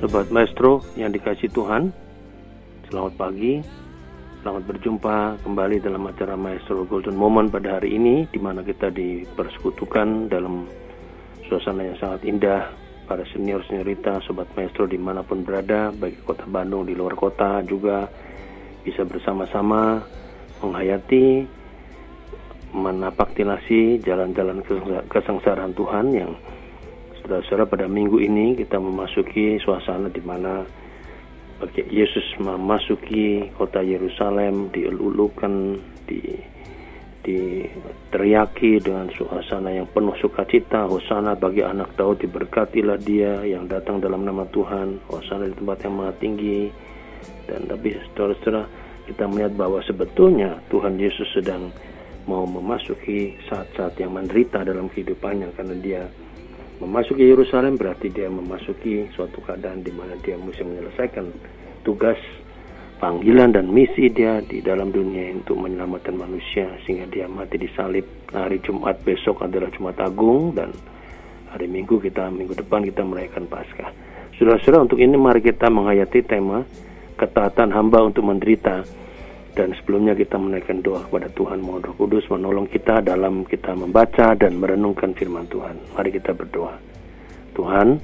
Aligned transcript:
Sobat 0.00 0.32
Maestro 0.32 0.80
yang 0.96 1.12
dikasih 1.12 1.52
Tuhan, 1.52 1.92
selamat 2.88 3.20
pagi, 3.20 3.60
selamat 4.40 4.64
berjumpa 4.64 5.44
kembali 5.44 5.76
dalam 5.76 6.08
acara 6.08 6.40
Maestro 6.40 6.88
Golden 6.88 7.12
Moment 7.12 7.52
pada 7.52 7.76
hari 7.76 8.00
ini, 8.00 8.24
di 8.32 8.40
mana 8.40 8.64
kita 8.64 8.88
dipersekutukan 8.88 10.32
dalam 10.32 10.64
suasana 11.44 11.84
yang 11.84 12.00
sangat 12.00 12.24
indah, 12.24 12.72
para 13.04 13.28
senior 13.28 13.60
seniorita, 13.68 14.24
Sobat 14.24 14.48
Maestro 14.56 14.88
di 14.88 14.96
mana 14.96 15.20
pun 15.20 15.44
berada, 15.44 15.92
baik 15.92 16.24
kota 16.24 16.48
Bandung, 16.48 16.88
di 16.88 16.96
luar 16.96 17.12
kota 17.12 17.60
juga, 17.68 18.08
bisa 18.80 19.04
bersama-sama 19.04 20.00
menghayati, 20.64 21.44
menapaktilasi 22.72 24.00
jalan-jalan 24.00 24.64
kesengsaraan 25.12 25.76
Tuhan 25.76 26.06
yang 26.16 26.32
Saudara-saudara 27.30 27.70
pada 27.70 27.86
minggu 27.86 28.18
ini 28.18 28.58
kita 28.58 28.82
memasuki 28.82 29.54
suasana 29.62 30.10
di 30.10 30.18
mana 30.18 30.66
Yesus 31.86 32.26
memasuki 32.42 33.54
kota 33.54 33.86
Yerusalem 33.86 34.74
dielulukan 34.74 35.78
di 36.10 36.26
teriaki 38.10 38.82
dengan 38.82 39.14
suasana 39.14 39.70
yang 39.70 39.86
penuh 39.94 40.18
sukacita. 40.18 40.90
Hosana 40.90 41.38
bagi 41.38 41.62
anak 41.62 41.94
Daud 41.94 42.18
diberkatilah 42.18 42.98
dia 42.98 43.46
yang 43.46 43.70
datang 43.70 44.02
dalam 44.02 44.26
nama 44.26 44.42
Tuhan. 44.50 44.98
Hosana 45.06 45.46
di 45.46 45.54
tempat 45.54 45.86
yang 45.86 46.02
maha 46.02 46.10
tinggi. 46.18 46.66
Dan 47.46 47.70
tapi 47.70 47.94
saudara-saudara 48.10 48.66
kita 49.06 49.30
melihat 49.30 49.54
bahwa 49.54 49.78
sebetulnya 49.86 50.58
Tuhan 50.66 50.98
Yesus 50.98 51.30
sedang 51.30 51.70
mau 52.26 52.42
memasuki 52.42 53.38
saat-saat 53.46 54.02
yang 54.02 54.18
menderita 54.18 54.66
dalam 54.66 54.90
kehidupannya 54.90 55.54
karena 55.54 55.78
dia 55.78 56.02
memasuki 56.80 57.28
Yerusalem 57.28 57.76
berarti 57.76 58.08
dia 58.08 58.26
memasuki 58.32 59.06
suatu 59.12 59.44
keadaan 59.44 59.84
di 59.84 59.92
mana 59.92 60.16
dia 60.24 60.40
mesti 60.40 60.64
menyelesaikan 60.64 61.28
tugas 61.84 62.16
panggilan 63.00 63.52
dan 63.56 63.68
misi 63.68 64.08
dia 64.12 64.40
di 64.44 64.60
dalam 64.60 64.92
dunia 64.92 65.32
untuk 65.32 65.60
menyelamatkan 65.60 66.16
manusia 66.16 66.68
sehingga 66.84 67.08
dia 67.08 67.26
mati 67.28 67.56
disalib 67.56 68.04
hari 68.32 68.60
Jumat 68.64 69.00
besok 69.04 69.44
adalah 69.44 69.72
Jumat 69.72 69.96
Agung 70.00 70.56
dan 70.56 70.72
hari 71.52 71.68
Minggu 71.68 72.00
kita 72.00 72.28
minggu 72.32 72.56
depan 72.56 72.84
kita 72.84 73.04
merayakan 73.04 73.48
Paskah. 73.48 73.90
Saudara-saudara 74.36 74.88
untuk 74.88 75.00
ini 75.00 75.16
mari 75.20 75.44
kita 75.44 75.68
menghayati 75.68 76.24
tema 76.24 76.64
ketaatan 77.20 77.72
hamba 77.76 78.00
untuk 78.04 78.24
menderita 78.24 78.84
dan 79.54 79.74
sebelumnya 79.78 80.14
kita 80.14 80.38
menaikkan 80.38 80.80
doa 80.80 81.02
kepada 81.06 81.28
Tuhan 81.34 81.58
mohon 81.58 81.82
Roh 81.82 81.96
Kudus 81.98 82.26
menolong 82.30 82.70
kita 82.70 83.02
dalam 83.02 83.42
kita 83.42 83.74
membaca 83.74 84.38
dan 84.38 84.58
merenungkan 84.62 85.12
firman 85.12 85.50
Tuhan. 85.50 85.76
Mari 85.98 86.10
kita 86.14 86.32
berdoa. 86.32 86.78
Tuhan, 87.58 87.98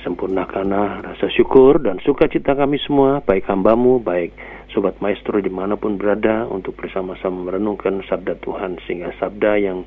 sempurnakanlah 0.00 1.04
rasa 1.04 1.28
syukur 1.30 1.78
dan 1.84 2.00
sukacita 2.00 2.56
kami 2.56 2.80
semua, 2.80 3.20
baik 3.20 3.44
hambamu, 3.46 4.00
baik 4.00 4.32
Sobat 4.72 4.96
Maestro 5.02 5.42
di 5.42 5.50
mana 5.50 5.74
pun 5.74 5.98
berada 5.98 6.46
untuk 6.46 6.78
bersama-sama 6.78 7.50
merenungkan 7.50 8.00
sabda 8.06 8.38
Tuhan 8.38 8.78
sehingga 8.86 9.10
sabda 9.18 9.58
yang 9.60 9.82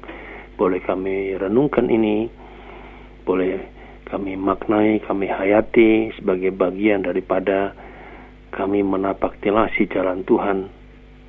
boleh 0.54 0.84
kami 0.84 1.34
renungkan 1.40 1.90
ini 1.90 2.28
boleh 3.24 3.64
kami 4.12 4.38
maknai, 4.38 5.02
kami 5.02 5.26
hayati 5.26 6.14
sebagai 6.20 6.54
bagian 6.54 7.02
daripada 7.02 7.74
kami 8.54 8.86
menapaktilasi 8.86 9.90
jalan 9.90 10.22
Tuhan 10.24 10.70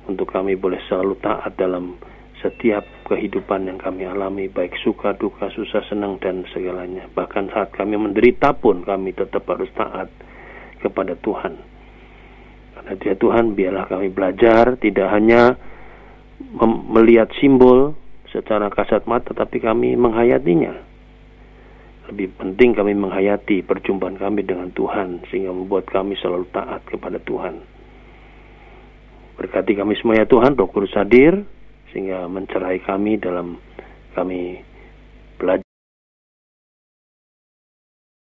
untuk 0.05 0.29
kami 0.29 0.53
boleh 0.53 0.77
selalu 0.85 1.17
taat 1.17 1.57
dalam 1.57 1.97
setiap 2.45 2.85
kehidupan 3.09 3.65
yang 3.65 3.81
kami 3.81 4.05
alami 4.05 4.45
baik 4.45 4.77
suka 4.85 5.17
duka 5.17 5.49
susah 5.49 5.81
senang 5.89 6.21
dan 6.21 6.45
segalanya. 6.53 7.09
Bahkan 7.09 7.49
saat 7.49 7.73
kami 7.73 7.97
menderita 7.97 8.53
pun 8.53 8.85
kami 8.85 9.17
tetap 9.17 9.41
harus 9.49 9.69
taat 9.73 10.13
kepada 10.77 11.17
Tuhan. 11.17 11.57
Karena 12.77 12.93
dia 13.01 13.17
Tuhan 13.17 13.57
biarlah 13.57 13.89
kami 13.89 14.13
belajar 14.13 14.77
tidak 14.77 15.09
hanya 15.09 15.57
melihat 16.93 17.33
simbol 17.41 17.97
secara 18.29 18.69
kasat 18.69 19.09
mata 19.09 19.33
tapi 19.33 19.57
kami 19.57 19.97
menghayatinya 19.97 20.84
lebih 22.11 22.37
penting 22.37 22.77
kami 22.77 22.93
menghayati 22.93 23.65
perjumpaan 23.65 24.17
kami 24.21 24.45
dengan 24.45 24.69
Tuhan 24.69 25.25
sehingga 25.29 25.49
membuat 25.49 25.89
kami 25.89 26.13
selalu 26.21 26.45
taat 26.53 26.85
kepada 26.85 27.17
Tuhan. 27.17 27.65
Berkati 29.35 29.73
kami 29.75 29.97
semua 29.99 30.21
ya 30.21 30.29
Tuhan, 30.29 30.55
Roh 30.55 30.69
Kudus 30.69 30.93
hadir 30.95 31.43
sehingga 31.91 32.29
mencerai 32.29 32.79
kami 32.85 33.17
dalam 33.17 33.57
kami 34.13 34.61
belajar 35.35 35.65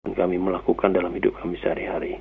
dan 0.04 0.12
kami 0.12 0.36
melakukan 0.40 0.90
dalam 0.90 1.12
hidup 1.14 1.36
kami 1.38 1.56
sehari-hari. 1.60 2.18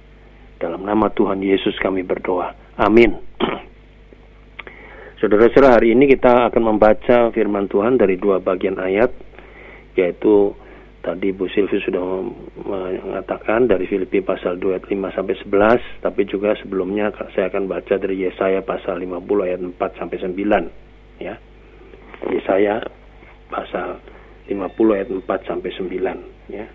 Dalam 0.61 0.85
nama 0.87 1.11
Tuhan 1.11 1.43
Yesus 1.43 1.75
kami 1.81 2.05
berdoa. 2.05 2.55
Amin. 2.79 3.17
Saudara-saudara, 5.19 5.79
hari 5.79 5.91
ini 5.95 6.07
kita 6.07 6.47
akan 6.51 6.63
membaca 6.75 7.31
firman 7.35 7.67
Tuhan 7.67 7.99
dari 7.99 8.15
dua 8.15 8.39
bagian 8.39 8.79
ayat, 8.79 9.11
yaitu 9.99 10.55
Tadi 11.03 11.35
Bu 11.35 11.51
Silvi 11.51 11.83
sudah 11.83 11.99
mengatakan 12.63 13.67
dari 13.67 13.83
Filipi 13.91 14.23
pasal 14.23 14.55
2 14.55 14.71
ayat 14.71 14.87
5 14.87 15.11
sampai 15.11 15.35
11, 15.35 15.99
tapi 15.99 16.23
juga 16.23 16.55
sebelumnya 16.55 17.11
saya 17.35 17.51
akan 17.51 17.67
baca 17.67 17.99
dari 17.99 18.23
Yesaya 18.23 18.63
pasal 18.63 19.03
50 19.03 19.19
ayat 19.43 19.59
4 19.59 19.99
sampai 19.99 20.17
9 20.23 21.19
ya. 21.19 21.35
Yesaya 22.31 22.79
pasal 23.51 23.99
50 24.47 24.95
ayat 24.95 25.11
4 25.11 25.27
sampai 25.43 25.69
9 25.75 26.55
ya. 26.55 26.65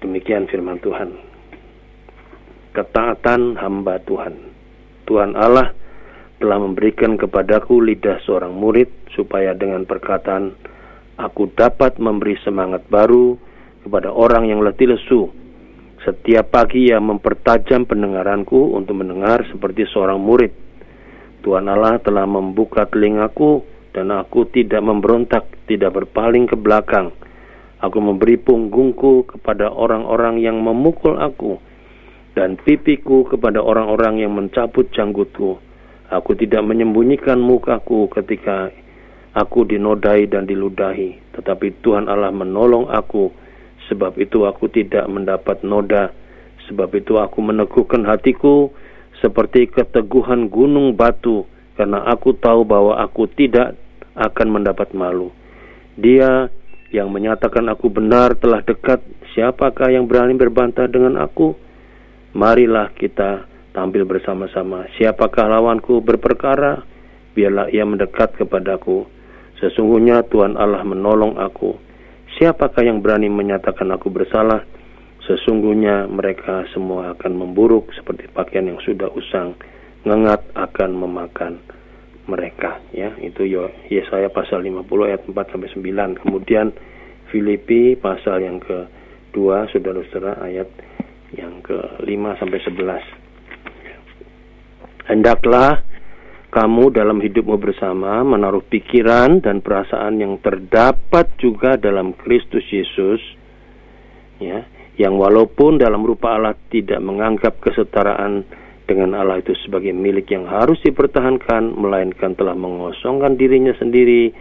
Demikian 0.00 0.48
firman 0.48 0.80
Tuhan. 0.80 1.12
Ketaatan 2.72 3.60
hamba 3.60 4.00
Tuhan. 4.08 4.40
Tuhan 5.04 5.36
Allah 5.36 5.76
telah 6.40 6.58
memberikan 6.64 7.20
kepadaku 7.20 7.84
lidah 7.84 8.24
seorang 8.24 8.56
murid 8.56 8.88
supaya 9.12 9.52
dengan 9.52 9.84
perkataan 9.84 10.56
aku 11.18 11.50
dapat 11.52 11.98
memberi 11.98 12.38
semangat 12.46 12.86
baru 12.86 13.34
kepada 13.82 14.14
orang 14.14 14.46
yang 14.46 14.62
letih 14.62 14.94
lesu. 14.94 15.28
Setiap 16.06 16.54
pagi 16.54 16.88
ia 16.88 17.02
mempertajam 17.02 17.84
pendengaranku 17.84 18.78
untuk 18.78 19.02
mendengar 19.02 19.42
seperti 19.50 19.84
seorang 19.90 20.22
murid. 20.22 20.54
Tuhan 21.42 21.66
Allah 21.66 21.98
telah 21.98 22.24
membuka 22.24 22.86
telingaku 22.86 23.66
dan 23.90 24.14
aku 24.14 24.46
tidak 24.54 24.78
memberontak, 24.78 25.44
tidak 25.66 25.98
berpaling 25.98 26.46
ke 26.46 26.54
belakang. 26.54 27.10
Aku 27.82 27.98
memberi 27.98 28.38
punggungku 28.38 29.26
kepada 29.26 29.70
orang-orang 29.70 30.38
yang 30.38 30.58
memukul 30.62 31.18
aku 31.18 31.58
dan 32.38 32.54
pipiku 32.58 33.26
kepada 33.26 33.58
orang-orang 33.58 34.22
yang 34.22 34.34
mencabut 34.34 34.90
janggutku. 34.94 35.58
Aku 36.08 36.32
tidak 36.38 36.62
menyembunyikan 36.62 37.38
mukaku 37.42 38.06
ketika 38.14 38.70
Aku 39.38 39.62
dinodai 39.62 40.26
dan 40.26 40.50
diludahi, 40.50 41.38
tetapi 41.38 41.78
Tuhan 41.86 42.10
Allah 42.10 42.34
menolong 42.34 42.90
aku. 42.90 43.30
Sebab 43.86 44.18
itu 44.18 44.42
aku 44.42 44.66
tidak 44.66 45.06
mendapat 45.06 45.62
noda. 45.62 46.10
Sebab 46.66 46.90
itu 46.98 47.22
aku 47.22 47.38
meneguhkan 47.38 48.02
hatiku 48.02 48.74
seperti 49.22 49.70
keteguhan 49.70 50.50
gunung 50.50 50.98
batu, 50.98 51.46
karena 51.78 52.02
aku 52.10 52.34
tahu 52.34 52.66
bahwa 52.66 52.98
aku 52.98 53.30
tidak 53.30 53.78
akan 54.18 54.58
mendapat 54.58 54.90
malu. 54.90 55.30
Dia 55.94 56.50
yang 56.90 57.14
menyatakan 57.14 57.70
aku 57.70 57.94
benar 57.94 58.34
telah 58.34 58.58
dekat. 58.66 59.06
Siapakah 59.38 59.94
yang 59.94 60.10
berani 60.10 60.34
berbantah 60.34 60.90
dengan 60.90 61.14
aku? 61.14 61.54
Marilah 62.34 62.90
kita 62.90 63.46
tampil 63.70 64.02
bersama-sama. 64.02 64.90
Siapakah 64.98 65.46
lawanku 65.46 66.02
berperkara? 66.02 66.82
Biarlah 67.38 67.70
ia 67.70 67.86
mendekat 67.86 68.34
kepadaku 68.34 69.17
Sesungguhnya 69.58 70.22
Tuhan 70.30 70.54
Allah 70.54 70.86
menolong 70.86 71.38
aku. 71.38 71.74
Siapakah 72.38 72.86
yang 72.86 73.02
berani 73.02 73.26
menyatakan 73.26 73.90
aku 73.90 74.10
bersalah? 74.10 74.62
Sesungguhnya 75.26 76.06
mereka 76.06 76.62
semua 76.70 77.18
akan 77.18 77.32
memburuk 77.34 77.90
seperti 77.92 78.30
pakaian 78.30 78.70
yang 78.70 78.80
sudah 78.80 79.10
usang, 79.12 79.58
ngengat 80.06 80.46
akan 80.54 80.94
memakan 80.94 81.58
mereka. 82.30 82.78
Ya, 82.94 83.12
itu 83.18 83.44
Yesaya 83.90 84.30
pasal 84.30 84.62
50 84.62 85.10
ayat 85.10 85.26
4 85.26 85.52
sampai 85.52 85.68
9. 85.74 86.22
Kemudian 86.22 86.70
Filipi 87.28 87.98
pasal 87.98 88.46
yang 88.46 88.62
kedua, 88.62 89.68
saudara-saudara 89.68 90.38
ayat 90.46 90.70
yang 91.34 91.60
ke-5 91.60 92.22
sampai 92.40 92.60
11. 92.64 93.28
Hendaklah 95.08 95.80
kamu 96.48 96.96
dalam 96.96 97.20
hidupmu 97.20 97.60
bersama 97.60 98.24
menaruh 98.24 98.64
pikiran 98.64 99.44
dan 99.44 99.60
perasaan 99.60 100.16
yang 100.16 100.40
terdapat 100.40 101.28
juga 101.36 101.76
dalam 101.76 102.16
Kristus 102.16 102.64
Yesus 102.72 103.20
ya 104.40 104.64
yang 104.98 105.14
walaupun 105.14 105.78
dalam 105.78 106.02
rupa 106.02 106.34
Allah 106.34 106.58
tidak 106.72 106.98
menganggap 106.98 107.60
kesetaraan 107.62 108.42
dengan 108.88 109.20
Allah 109.20 109.38
itu 109.38 109.52
sebagai 109.62 109.92
milik 109.92 110.32
yang 110.32 110.48
harus 110.48 110.80
dipertahankan 110.80 111.76
melainkan 111.76 112.32
telah 112.32 112.56
mengosongkan 112.56 113.36
dirinya 113.36 113.76
sendiri 113.76 114.32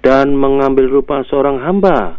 dan 0.00 0.32
mengambil 0.38 0.86
rupa 0.86 1.26
seorang 1.26 1.58
hamba. 1.60 2.16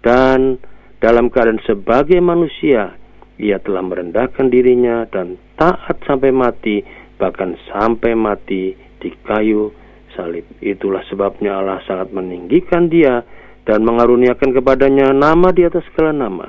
Dan 0.00 0.56
dalam 0.98 1.28
keadaan 1.28 1.60
sebagai 1.68 2.18
manusia 2.24 2.96
ia 3.36 3.60
telah 3.60 3.84
merendahkan 3.84 4.48
dirinya 4.48 5.04
dan 5.08 5.36
taat 5.60 6.00
sampai 6.08 6.32
mati, 6.32 6.80
bahkan 7.20 7.60
sampai 7.68 8.16
mati 8.16 8.72
di 8.96 9.12
kayu 9.28 9.68
salib. 10.16 10.48
Itulah 10.64 11.04
sebabnya 11.12 11.60
Allah 11.60 11.84
sangat 11.84 12.10
meninggikan 12.16 12.88
dia 12.88 13.20
dan 13.68 13.84
mengaruniakan 13.84 14.56
kepadanya 14.56 15.12
nama 15.12 15.52
di 15.52 15.68
atas 15.68 15.84
segala 15.92 16.16
nama, 16.16 16.48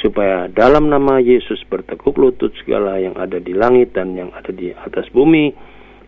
supaya 0.00 0.48
dalam 0.48 0.88
nama 0.88 1.20
Yesus 1.20 1.60
bertekuk 1.68 2.16
lutut 2.16 2.50
segala 2.64 2.96
yang 2.96 3.14
ada 3.20 3.36
di 3.36 3.52
langit 3.52 3.92
dan 3.92 4.16
yang 4.16 4.32
ada 4.32 4.50
di 4.50 4.72
atas 4.72 5.06
bumi 5.12 5.52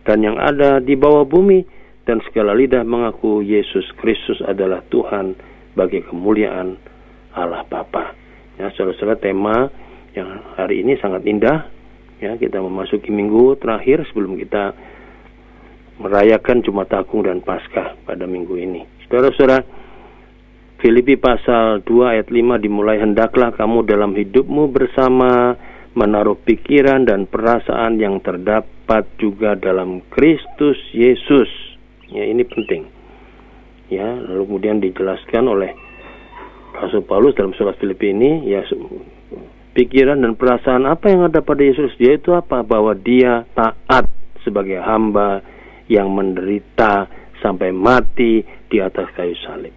dan 0.03 0.25
yang 0.25 0.41
ada 0.41 0.81
di 0.81 0.97
bawah 0.97 1.23
bumi 1.29 1.61
dan 2.09 2.17
segala 2.25 2.57
lidah 2.57 2.81
mengaku 2.81 3.45
Yesus 3.45 3.85
Kristus 4.01 4.41
adalah 4.41 4.81
Tuhan 4.89 5.37
bagi 5.77 6.01
kemuliaan 6.01 6.73
Allah 7.37 7.61
Bapa. 7.69 8.17
Ya, 8.57 8.73
saudara-saudara 8.73 9.21
tema 9.21 9.69
yang 10.17 10.41
hari 10.57 10.81
ini 10.81 10.97
sangat 10.97 11.23
indah. 11.29 11.78
Ya, 12.19 12.35
kita 12.35 12.59
memasuki 12.59 13.15
minggu 13.15 13.55
terakhir 13.63 14.03
sebelum 14.11 14.35
kita 14.35 14.75
merayakan 16.03 16.59
Jumat 16.67 16.91
Agung 16.91 17.23
dan 17.23 17.39
Paskah 17.39 17.95
pada 18.03 18.27
minggu 18.27 18.59
ini. 18.59 18.83
Saudara-saudara, 19.07 19.63
Filipi 20.83 21.15
pasal 21.15 21.79
2 21.83 22.11
ayat 22.15 22.27
5 22.27 22.59
dimulai 22.59 22.99
hendaklah 22.99 23.55
kamu 23.55 23.87
dalam 23.87 24.15
hidupmu 24.15 24.67
bersama 24.67 25.55
menaruh 25.95 26.35
pikiran 26.43 27.07
dan 27.07 27.23
perasaan 27.23 27.99
yang 27.99 28.19
terdapat 28.19 29.07
juga 29.15 29.55
dalam 29.55 30.03
Kristus 30.11 30.79
Yesus. 30.91 31.47
Ya, 32.11 32.27
ini 32.27 32.43
penting. 32.43 32.83
Ya, 33.87 34.07
lalu 34.07 34.43
kemudian 34.43 34.83
dijelaskan 34.83 35.47
oleh 35.47 35.71
Rasul 36.75 37.03
Paulus 37.03 37.35
dalam 37.35 37.55
surat 37.55 37.79
Filipi 37.79 38.11
ini 38.11 38.47
ya 38.47 38.63
pikiran 39.73 40.21
dan 40.21 40.33
perasaan 40.33 40.89
apa 40.89 41.09
yang 41.11 41.29
ada 41.29 41.39
pada 41.45 41.61
Yesus 41.61 41.93
dia 41.97 42.17
itu 42.17 42.33
apa 42.33 42.65
bahwa 42.65 42.93
dia 42.97 43.45
taat 43.53 44.09
sebagai 44.41 44.81
hamba 44.81 45.41
yang 45.89 46.09
menderita 46.13 47.09
sampai 47.41 47.73
mati 47.73 48.43
di 48.69 48.77
atas 48.77 49.09
kayu 49.15 49.35
salib. 49.41 49.73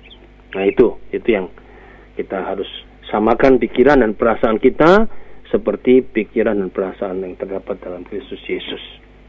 Nah 0.52 0.64
itu 0.68 1.00
itu 1.12 1.28
yang 1.28 1.48
kita 2.16 2.44
harus 2.44 2.68
samakan 3.08 3.56
pikiran 3.60 4.04
dan 4.04 4.12
perasaan 4.16 4.60
kita 4.60 5.08
seperti 5.52 6.00
pikiran 6.00 6.56
dan 6.56 6.72
perasaan 6.72 7.20
yang 7.20 7.36
terdapat 7.36 7.76
dalam 7.84 8.04
Kristus 8.08 8.40
Yesus. 8.48 8.80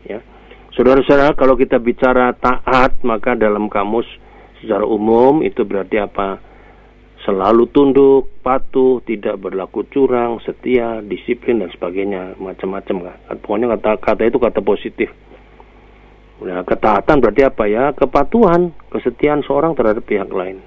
Ya, 0.08 0.24
saudara-saudara, 0.76 1.36
kalau 1.36 1.60
kita 1.60 1.80
bicara 1.80 2.32
taat 2.36 3.00
maka 3.04 3.36
dalam 3.36 3.68
kamus 3.68 4.08
secara 4.64 4.88
umum 4.88 5.44
itu 5.44 5.68
berarti 5.68 6.00
apa? 6.00 6.40
Selalu 7.24 7.72
tunduk, 7.72 8.30
patuh, 8.44 9.00
tidak 9.08 9.40
berlaku 9.40 9.88
curang, 9.88 10.44
setia, 10.44 11.00
disiplin 11.00 11.64
dan 11.64 11.72
sebagainya, 11.72 12.36
macam-macam 12.38 13.10
kan. 13.10 13.18
Pokoknya 13.40 13.80
kata 13.80 13.92
kata 14.00 14.22
itu 14.28 14.38
kata 14.40 14.60
positif. 14.60 15.10
Nah, 16.44 16.68
ketaatan 16.68 17.24
berarti 17.24 17.42
apa 17.48 17.64
ya? 17.72 17.96
Kepatuhan, 17.96 18.76
kesetiaan 18.92 19.48
seorang 19.48 19.80
terhadap 19.80 20.04
pihak 20.04 20.28
lain. 20.28 20.60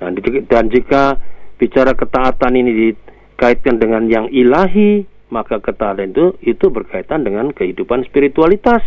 Nah, 0.00 0.08
dan 0.48 0.72
jika 0.72 1.20
bicara 1.60 1.92
ketaatan 1.92 2.56
ini 2.56 2.96
dikaitkan 2.96 3.76
dengan 3.76 4.08
yang 4.08 4.32
ilahi, 4.32 5.04
maka 5.28 5.60
ketaatan 5.60 6.16
itu 6.16 6.26
itu 6.40 6.72
berkaitan 6.72 7.28
dengan 7.28 7.52
kehidupan 7.52 8.08
spiritualitas. 8.08 8.80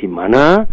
Di 0.00 0.08
mana 0.08 0.64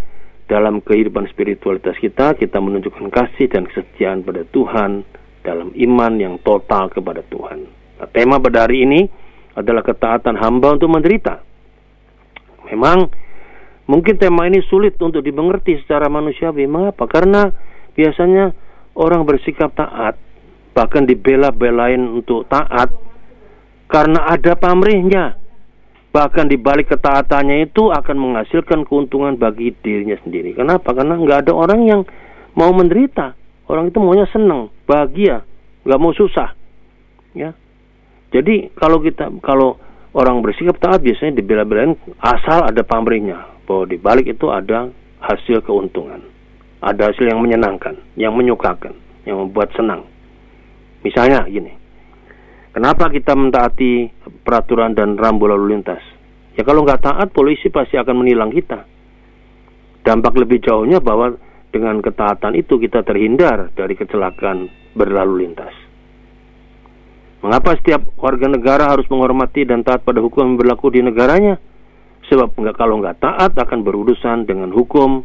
dalam 0.45 0.81
kehidupan 0.81 1.25
spiritualitas 1.33 1.97
kita, 1.97 2.37
kita 2.37 2.61
menunjukkan 2.61 3.09
kasih 3.09 3.49
dan 3.49 3.65
kesetiaan 3.65 4.21
pada 4.21 4.45
Tuhan 4.45 5.01
dalam 5.41 5.73
iman 5.73 6.13
yang 6.17 6.35
total 6.41 6.89
kepada 6.93 7.25
Tuhan. 7.25 7.65
Nah, 8.01 8.09
tema 8.13 8.37
pada 8.37 8.65
hari 8.69 8.85
ini 8.85 9.09
adalah 9.57 9.81
ketaatan 9.81 10.37
hamba 10.37 10.77
untuk 10.77 10.93
menderita. 10.93 11.41
Memang 12.69 13.09
mungkin 13.89 14.17
tema 14.17 14.45
ini 14.45 14.61
sulit 14.65 14.97
untuk 15.01 15.25
dimengerti 15.25 15.81
secara 15.81 16.09
manusiawi. 16.09 16.65
Mengapa? 16.69 17.05
Karena 17.09 17.49
biasanya 17.93 18.53
orang 18.97 19.25
bersikap 19.25 19.73
taat, 19.73 20.17
bahkan 20.77 21.05
dibela-belain 21.05 22.01
untuk 22.01 22.45
taat 22.49 22.89
karena 23.85 24.27
ada 24.29 24.57
pamrihnya 24.57 25.44
bahkan 26.15 26.47
di 26.47 26.55
balik 26.55 26.95
ketaatannya 26.95 27.67
itu 27.67 27.91
akan 27.91 28.15
menghasilkan 28.15 28.87
keuntungan 28.87 29.35
bagi 29.35 29.75
dirinya 29.83 30.15
sendiri. 30.23 30.55
Kenapa? 30.55 30.95
Karena 30.95 31.19
nggak 31.19 31.43
ada 31.43 31.51
orang 31.51 31.83
yang 31.83 32.01
mau 32.55 32.71
menderita. 32.71 33.35
Orang 33.67 33.91
itu 33.91 33.99
maunya 33.99 34.23
senang, 34.31 34.71
bahagia, 34.87 35.43
nggak 35.83 35.99
mau 35.99 36.15
susah. 36.15 36.55
Ya. 37.35 37.51
Jadi 38.31 38.71
kalau 38.79 39.03
kita 39.03 39.27
kalau 39.43 39.75
orang 40.15 40.39
bersikap 40.39 40.79
taat 40.79 41.03
biasanya 41.03 41.43
dibela-belain 41.43 41.99
asal 42.23 42.63
ada 42.63 42.79
pamrihnya 42.87 43.59
bahwa 43.67 43.83
di 43.83 43.99
balik 43.99 44.31
itu 44.31 44.47
ada 44.47 44.87
hasil 45.19 45.67
keuntungan. 45.67 46.23
Ada 46.79 47.11
hasil 47.11 47.27
yang 47.27 47.41
menyenangkan, 47.43 47.99
yang 48.15 48.31
menyukakan, 48.37 48.95
yang 49.27 49.41
membuat 49.41 49.73
senang. 49.75 50.07
Misalnya 51.03 51.43
gini. 51.49 51.84
Kenapa 52.75 53.07
kita 53.07 53.31
mentaati 53.39 54.11
peraturan 54.43 54.91
dan 54.91 55.15
rambu 55.15 55.47
lalu 55.47 55.71
lintas? 55.79 56.03
Ya 56.59 56.67
kalau 56.67 56.83
nggak 56.83 57.07
taat, 57.07 57.31
polisi 57.31 57.71
pasti 57.71 57.95
akan 57.95 58.19
menilang 58.19 58.51
kita. 58.51 58.83
Dampak 60.03 60.35
lebih 60.35 60.59
jauhnya 60.59 60.99
bahwa 60.99 61.39
dengan 61.71 62.03
ketaatan 62.03 62.51
itu 62.51 62.75
kita 62.75 63.07
terhindar 63.07 63.71
dari 63.79 63.95
kecelakaan 63.95 64.67
berlalu 64.91 65.47
lintas. 65.47 65.71
Mengapa 67.39 67.79
setiap 67.79 68.11
warga 68.19 68.51
negara 68.51 68.91
harus 68.91 69.07
menghormati 69.07 69.63
dan 69.63 69.79
taat 69.79 70.03
pada 70.03 70.19
hukum 70.19 70.43
yang 70.43 70.59
berlaku 70.59 70.91
di 70.91 70.99
negaranya? 70.99 71.55
Sebab 72.27 72.59
nggak 72.59 72.75
kalau 72.75 72.99
nggak 72.99 73.23
taat 73.23 73.55
akan 73.55 73.87
berurusan 73.87 74.43
dengan 74.43 74.75
hukum 74.75 75.23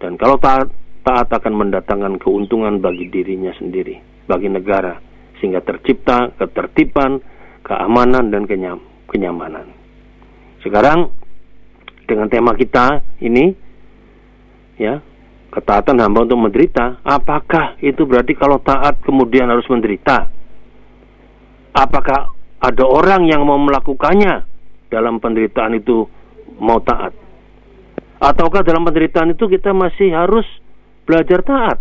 dan 0.00 0.16
kalau 0.16 0.40
taat 0.40 0.72
taat 1.04 1.28
akan 1.28 1.52
mendatangkan 1.52 2.16
keuntungan 2.16 2.80
bagi 2.80 3.12
dirinya 3.12 3.52
sendiri, 3.60 4.00
bagi 4.24 4.48
negara 4.48 5.11
sehingga 5.42 5.58
tercipta 5.58 6.30
ketertiban, 6.38 7.18
keamanan 7.66 8.30
dan 8.30 8.46
kenyam, 8.46 8.78
kenyamanan. 9.10 9.66
Sekarang 10.62 11.10
dengan 12.06 12.30
tema 12.30 12.54
kita 12.54 13.02
ini 13.18 13.50
ya, 14.78 15.02
ketaatan 15.50 15.98
hamba 15.98 16.22
untuk 16.22 16.38
menderita, 16.38 17.02
apakah 17.02 17.74
itu 17.82 18.06
berarti 18.06 18.38
kalau 18.38 18.62
taat 18.62 19.02
kemudian 19.02 19.50
harus 19.50 19.66
menderita? 19.66 20.30
Apakah 21.74 22.30
ada 22.62 22.84
orang 22.86 23.26
yang 23.26 23.42
mau 23.42 23.58
melakukannya 23.58 24.46
dalam 24.86 25.18
penderitaan 25.18 25.74
itu 25.74 26.06
mau 26.62 26.78
taat? 26.78 27.10
Ataukah 28.22 28.62
dalam 28.62 28.86
penderitaan 28.86 29.34
itu 29.34 29.50
kita 29.50 29.74
masih 29.74 30.14
harus 30.14 30.46
belajar 31.02 31.42
taat? 31.42 31.78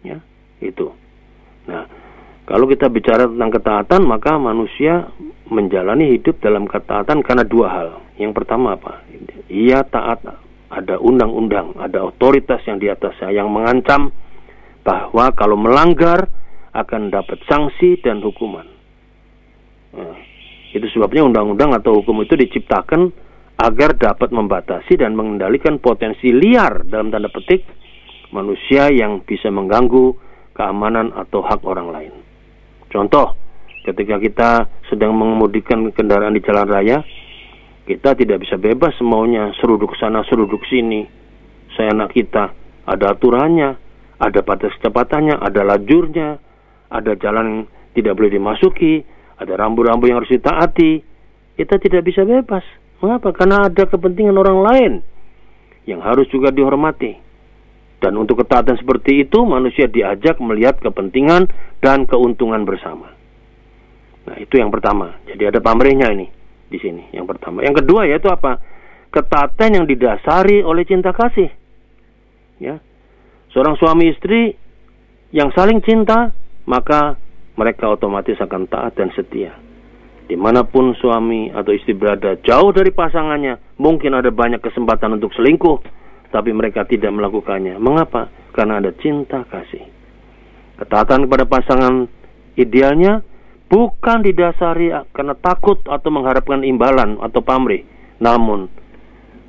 Ya, 0.00 0.24
itu. 0.64 0.88
Nah, 1.68 1.84
kalau 2.44 2.68
kita 2.68 2.92
bicara 2.92 3.24
tentang 3.24 3.50
ketaatan, 3.56 4.02
maka 4.04 4.36
manusia 4.36 5.08
menjalani 5.48 6.12
hidup 6.12 6.44
dalam 6.44 6.68
ketaatan 6.68 7.24
karena 7.24 7.44
dua 7.44 7.68
hal. 7.72 7.88
Yang 8.20 8.32
pertama 8.36 8.76
apa? 8.76 9.00
Ia 9.48 9.80
taat 9.88 10.20
ada 10.68 11.00
undang-undang, 11.00 11.72
ada 11.80 12.04
otoritas 12.04 12.60
yang 12.68 12.76
di 12.76 12.92
atasnya 12.92 13.32
yang 13.32 13.48
mengancam 13.48 14.12
bahwa 14.84 15.32
kalau 15.32 15.56
melanggar 15.56 16.28
akan 16.76 17.08
dapat 17.08 17.40
sanksi 17.48 18.02
dan 18.04 18.20
hukuman. 18.20 18.66
Nah, 19.94 20.18
itu 20.74 20.84
sebabnya 20.90 21.24
undang-undang 21.24 21.70
atau 21.72 22.02
hukum 22.02 22.26
itu 22.26 22.34
diciptakan 22.34 23.14
agar 23.54 23.94
dapat 23.94 24.34
membatasi 24.34 24.98
dan 24.98 25.14
mengendalikan 25.14 25.78
potensi 25.78 26.34
liar 26.34 26.82
dalam 26.84 27.14
tanda 27.14 27.30
petik 27.30 27.62
manusia 28.34 28.90
yang 28.90 29.22
bisa 29.22 29.46
mengganggu 29.54 30.18
keamanan 30.58 31.14
atau 31.14 31.46
hak 31.46 31.62
orang 31.62 31.88
lain. 31.94 32.23
Contoh, 32.94 33.34
ketika 33.82 34.22
kita 34.22 34.50
sedang 34.86 35.18
mengemudikan 35.18 35.90
kendaraan 35.90 36.30
di 36.30 36.42
jalan 36.46 36.70
raya, 36.70 37.02
kita 37.90 38.14
tidak 38.14 38.46
bisa 38.46 38.54
bebas 38.54 38.94
semaunya 38.94 39.50
seruduk 39.58 39.98
sana, 39.98 40.22
seruduk 40.30 40.62
sini. 40.70 41.02
Saya 41.74 41.90
anak 41.90 42.14
kita, 42.14 42.54
ada 42.86 43.10
aturannya, 43.10 43.74
ada 44.22 44.40
batas 44.46 44.70
kecepatannya, 44.78 45.42
ada 45.42 45.66
lajurnya, 45.66 46.38
ada 46.86 47.18
jalan 47.18 47.44
yang 47.50 47.60
tidak 47.98 48.14
boleh 48.14 48.30
dimasuki, 48.30 49.02
ada 49.42 49.58
rambu-rambu 49.58 50.06
yang 50.06 50.22
harus 50.22 50.30
ditaati. 50.30 51.02
Kita 51.58 51.82
tidak 51.82 52.06
bisa 52.06 52.22
bebas. 52.22 52.62
Mengapa? 53.02 53.34
Karena 53.34 53.66
ada 53.66 53.90
kepentingan 53.90 54.38
orang 54.38 54.58
lain 54.62 54.92
yang 55.90 55.98
harus 55.98 56.30
juga 56.30 56.54
dihormati. 56.54 57.23
Dan 58.04 58.20
untuk 58.20 58.44
ketaatan 58.44 58.76
seperti 58.76 59.24
itu, 59.24 59.48
manusia 59.48 59.88
diajak 59.88 60.36
melihat 60.36 60.76
kepentingan 60.76 61.48
dan 61.80 62.04
keuntungan 62.04 62.68
bersama. 62.68 63.08
Nah, 64.28 64.36
itu 64.36 64.60
yang 64.60 64.68
pertama. 64.68 65.16
Jadi 65.24 65.48
ada 65.48 65.64
pamrihnya 65.64 66.12
ini 66.12 66.28
di 66.68 66.76
sini. 66.76 67.08
Yang 67.16 67.32
pertama. 67.32 67.64
Yang 67.64 67.80
kedua 67.80 68.04
yaitu 68.04 68.28
apa? 68.28 68.60
Ketaatan 69.08 69.80
yang 69.80 69.84
didasari 69.88 70.60
oleh 70.60 70.84
cinta 70.84 71.16
kasih. 71.16 71.48
Ya. 72.60 72.76
Seorang 73.56 73.80
suami 73.80 74.12
istri 74.12 74.52
yang 75.32 75.48
saling 75.56 75.80
cinta, 75.80 76.28
maka 76.68 77.16
mereka 77.56 77.88
otomatis 77.88 78.36
akan 78.36 78.68
taat 78.68 79.00
dan 79.00 79.08
setia. 79.16 79.56
Di 80.28 80.36
mana 80.36 80.60
pun 80.68 80.92
suami 80.92 81.48
atau 81.48 81.72
istri 81.72 81.96
berada 81.96 82.36
jauh 82.44 82.68
dari 82.68 82.92
pasangannya, 82.92 83.80
mungkin 83.80 84.12
ada 84.12 84.28
banyak 84.28 84.60
kesempatan 84.60 85.16
untuk 85.16 85.32
selingkuh, 85.32 86.03
tapi 86.34 86.50
mereka 86.50 86.82
tidak 86.82 87.14
melakukannya. 87.14 87.78
Mengapa? 87.78 88.26
Karena 88.50 88.82
ada 88.82 88.90
cinta 88.98 89.46
kasih. 89.46 89.86
Ketaatan 90.82 91.30
kepada 91.30 91.46
pasangan 91.46 92.10
idealnya 92.58 93.22
bukan 93.70 94.26
didasari 94.26 94.90
karena 95.14 95.38
takut 95.38 95.78
atau 95.86 96.10
mengharapkan 96.10 96.66
imbalan 96.66 97.22
atau 97.22 97.38
pamrih, 97.38 97.86
namun 98.18 98.66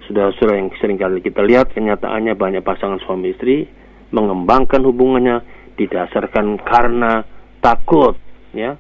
sudah-sudah 0.06 0.62
yang 0.62 0.70
sering 0.78 1.02
kali 1.02 1.18
kita 1.26 1.42
lihat 1.42 1.74
kenyataannya 1.74 2.38
banyak 2.38 2.62
pasangan 2.62 3.02
suami 3.02 3.34
istri 3.34 3.66
mengembangkan 4.14 4.86
hubungannya 4.86 5.42
didasarkan 5.82 6.62
karena 6.62 7.26
takut 7.58 8.14
ya 8.54 8.78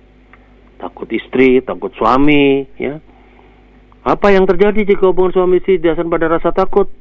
takut 0.77 1.09
istri 1.09 1.65
takut 1.65 1.89
suami 1.97 2.69
ya 2.77 3.01
apa 4.05 4.27
yang 4.29 4.45
terjadi 4.45 4.85
jika 4.85 5.09
hubungan 5.09 5.33
suami 5.33 5.57
istri 5.57 5.81
didasarkan 5.81 6.13
pada 6.13 6.29
rasa 6.29 6.53
takut 6.53 6.93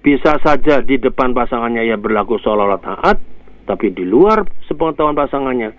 bisa 0.00 0.38
saja 0.40 0.80
di 0.80 0.96
depan 0.96 1.34
pasangannya 1.34 1.84
ia 1.84 1.98
berlaku 1.98 2.38
seolah-olah 2.38 2.82
taat 2.82 3.16
tapi 3.66 3.92
di 3.92 4.06
luar 4.06 4.46
sepengetahuan 4.64 5.18
pasangannya 5.18 5.70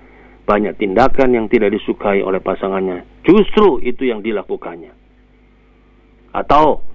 banyak 0.45 0.75
tindakan 0.77 1.33
yang 1.33 1.45
tidak 1.47 1.73
disukai 1.73 2.21
oleh 2.21 2.41
pasangannya 2.43 3.05
justru 3.23 3.79
itu 3.81 4.09
yang 4.09 4.19
dilakukannya 4.21 4.91
atau 6.29 6.89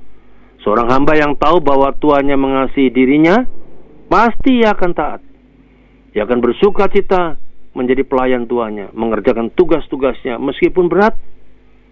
Seorang 0.64 0.88
hamba 0.88 1.12
yang 1.12 1.36
tahu 1.36 1.60
bahwa 1.60 1.92
tuannya 1.92 2.40
mengasihi 2.40 2.88
dirinya, 2.88 3.44
pasti 4.08 4.64
ia 4.64 4.72
akan 4.72 4.92
taat. 4.96 5.20
Ia 6.16 6.24
akan 6.24 6.40
bersuka 6.40 6.88
cita 6.88 7.36
menjadi 7.76 8.00
pelayan 8.08 8.48
tuannya, 8.48 8.88
mengerjakan 8.96 9.52
tugas-tugasnya 9.52 10.40
meskipun 10.40 10.88
berat. 10.88 11.12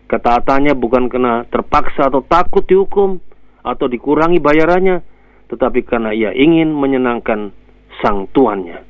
Ketaatannya 0.08 0.72
bukan 0.72 1.12
karena 1.12 1.44
terpaksa 1.52 2.08
atau 2.08 2.24
takut 2.24 2.64
dihukum 2.64 3.20
atau 3.60 3.86
dikurangi 3.92 4.40
bayarannya, 4.40 5.04
tetapi 5.52 5.84
karena 5.84 6.16
ia 6.16 6.32
ingin 6.32 6.72
menyenangkan 6.72 7.52
sang 8.00 8.24
tuannya. 8.32 8.80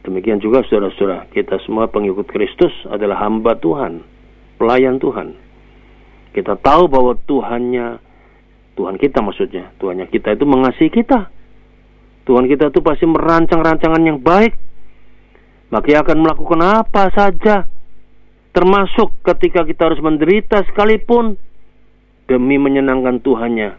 Demikian 0.00 0.40
juga 0.40 0.64
saudara-saudara, 0.64 1.28
kita 1.28 1.60
semua 1.68 1.84
pengikut 1.92 2.24
Kristus 2.24 2.72
adalah 2.88 3.20
hamba 3.20 3.52
Tuhan, 3.60 4.00
pelayan 4.56 4.96
Tuhan. 4.96 5.36
Kita 6.32 6.56
tahu 6.56 6.88
bahwa 6.88 7.12
Tuhannya 7.28 8.00
Tuhan 8.80 8.96
kita 8.96 9.20
maksudnya, 9.20 9.68
Tuhannya 9.76 10.08
kita 10.08 10.32
itu 10.32 10.48
mengasihi 10.48 10.88
kita. 10.88 11.28
Tuhan 12.24 12.48
kita 12.48 12.72
itu 12.72 12.80
pasti 12.80 13.04
merancang 13.04 13.60
rancangan 13.60 14.00
yang 14.00 14.16
baik. 14.24 14.56
Maka 15.68 15.86
ia 15.92 16.00
akan 16.00 16.18
melakukan 16.24 16.60
apa 16.64 17.12
saja. 17.12 17.68
Termasuk 18.56 19.20
ketika 19.22 19.68
kita 19.68 19.92
harus 19.92 20.00
menderita 20.00 20.64
sekalipun 20.72 21.36
demi 22.24 22.56
menyenangkan 22.56 23.20
Tuhannya. 23.20 23.70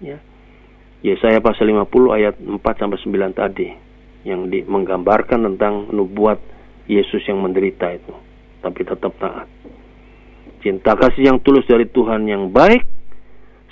Ya. 0.00 0.22
Yesaya 1.02 1.42
pasal 1.42 1.66
50 1.66 2.14
ayat 2.14 2.34
4 2.38 2.62
sampai 2.62 2.98
9 3.02 3.34
tadi 3.34 3.68
yang 4.22 4.46
di, 4.46 4.62
menggambarkan 4.62 5.50
tentang 5.50 5.90
nubuat 5.90 6.38
Yesus 6.86 7.26
yang 7.26 7.42
menderita 7.42 7.90
itu, 7.90 8.14
tapi 8.62 8.86
tetap 8.86 9.10
taat. 9.18 9.50
Cinta 10.62 10.94
kasih 10.94 11.34
yang 11.34 11.38
tulus 11.42 11.66
dari 11.66 11.90
Tuhan 11.90 12.22
yang 12.30 12.54
baik 12.54 12.86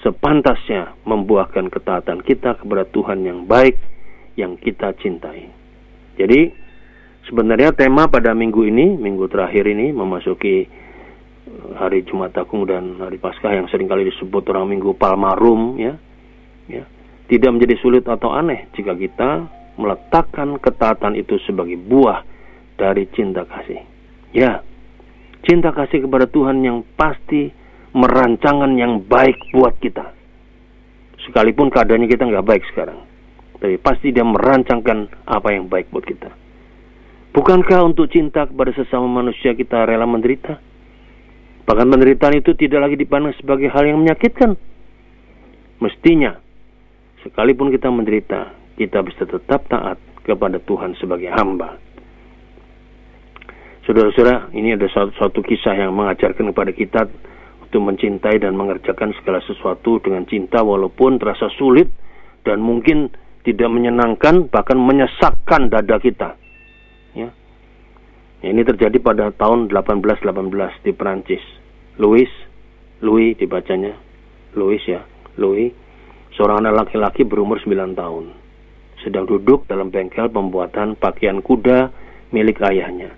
sepantasnya 0.03 0.99
membuahkan 1.07 1.71
ketaatan 1.71 2.27
kita 2.27 2.59
kepada 2.59 2.83
Tuhan 2.91 3.23
yang 3.23 3.47
baik 3.47 3.79
yang 4.35 4.59
kita 4.59 4.91
cintai. 4.99 5.47
Jadi 6.19 6.51
sebenarnya 7.31 7.71
tema 7.77 8.11
pada 8.11 8.35
minggu 8.35 8.67
ini, 8.67 8.99
minggu 8.99 9.31
terakhir 9.31 9.71
ini 9.71 9.95
memasuki 9.95 10.67
eh, 10.67 11.71
hari 11.79 12.03
Jumat 12.03 12.35
Agung 12.35 12.67
dan 12.67 12.99
hari 12.99 13.23
Paskah 13.23 13.55
yang 13.55 13.71
sering 13.71 13.87
kali 13.87 14.09
disebut 14.09 14.43
orang 14.51 14.67
Minggu 14.75 14.99
Palmarum 14.99 15.79
ya. 15.79 15.95
Ya. 16.67 16.85
Tidak 17.31 17.47
menjadi 17.47 17.79
sulit 17.79 18.03
atau 18.11 18.35
aneh 18.35 18.67
jika 18.75 18.99
kita 18.99 19.47
meletakkan 19.79 20.59
ketaatan 20.59 21.15
itu 21.15 21.39
sebagai 21.47 21.79
buah 21.79 22.27
dari 22.75 23.07
cinta 23.15 23.47
kasih. 23.47 23.81
Ya. 24.35 24.67
Cinta 25.47 25.73
kasih 25.73 26.05
kepada 26.05 26.27
Tuhan 26.29 26.61
yang 26.61 26.83
pasti 26.99 27.49
merancangan 27.97 28.75
yang 28.77 29.07
baik 29.07 29.39
buat 29.55 29.79
kita. 29.79 30.11
Sekalipun 31.25 31.73
keadaannya 31.73 32.11
kita 32.11 32.29
nggak 32.29 32.45
baik 32.45 32.63
sekarang. 32.75 33.01
Tapi 33.61 33.77
pasti 33.81 34.13
dia 34.13 34.25
merancangkan 34.25 35.29
apa 35.29 35.49
yang 35.53 35.71
baik 35.71 35.89
buat 35.93 36.05
kita. 36.05 36.29
Bukankah 37.31 37.87
untuk 37.87 38.11
cinta 38.11 38.49
kepada 38.49 38.75
sesama 38.75 39.07
manusia 39.07 39.55
kita 39.55 39.87
rela 39.87 40.03
menderita? 40.03 40.59
Bahkan 41.63 41.87
penderitaan 41.87 42.35
itu 42.41 42.59
tidak 42.59 42.91
lagi 42.91 42.97
dipandang 42.99 43.37
sebagai 43.39 43.71
hal 43.71 43.87
yang 43.87 44.03
menyakitkan. 44.03 44.59
Mestinya, 45.79 46.35
sekalipun 47.25 47.73
kita 47.73 47.89
menderita, 47.93 48.55
kita 48.77 49.05
bisa 49.05 49.25
tetap 49.29 49.67
taat 49.69 49.99
kepada 50.25 50.61
Tuhan 50.63 50.97
sebagai 50.97 51.33
hamba. 51.33 51.77
Saudara-saudara, 53.89 54.53
ini 54.55 54.77
ada 54.77 54.87
suatu, 54.87 55.11
suatu 55.17 55.41
kisah 55.43 55.75
yang 55.75 55.97
mengajarkan 55.97 56.53
kepada 56.55 56.71
kita 56.71 57.01
itu 57.71 57.79
mencintai 57.79 58.43
dan 58.43 58.55
mengerjakan 58.59 59.15
segala 59.19 59.39
sesuatu 59.47 60.03
dengan 60.03 60.27
cinta 60.27 60.63
walaupun 60.63 61.23
terasa 61.23 61.51
sulit 61.55 61.87
dan 62.43 62.59
mungkin 62.59 63.11
tidak 63.47 63.71
menyenangkan 63.73 64.51
bahkan 64.53 64.77
menyesakkan 64.77 65.73
dada 65.73 65.97
kita. 65.97 66.37
Ya. 67.17 67.31
Ini 68.41 68.63
terjadi 68.65 68.97
pada 69.01 69.33
tahun 69.33 69.69
1818 69.73 70.87
di 70.87 70.93
Perancis. 70.93 71.45
Louis, 72.01 72.29
Louis 73.05 73.37
dibacanya, 73.37 73.97
Louis 74.57 74.81
ya, 74.89 75.05
Louis, 75.37 75.73
seorang 76.41 76.65
anak 76.65 76.89
laki-laki 76.89 77.29
berumur 77.29 77.61
9 77.61 77.93
tahun, 77.93 78.33
sedang 79.05 79.29
duduk 79.29 79.69
dalam 79.69 79.93
bengkel 79.93 80.33
pembuatan 80.33 80.97
pakaian 80.97 81.45
kuda 81.45 81.93
milik 82.33 82.65
ayahnya. 82.65 83.13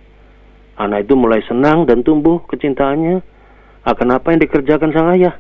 Anak 0.75 1.07
itu 1.07 1.15
mulai 1.15 1.39
senang 1.47 1.87
dan 1.87 2.03
tumbuh 2.03 2.43
kecintaannya 2.51 3.23
akan 3.87 4.09
apa 4.11 4.27
yang 4.35 4.43
dikerjakan 4.43 4.91
sang 4.91 5.15
ayah. 5.15 5.39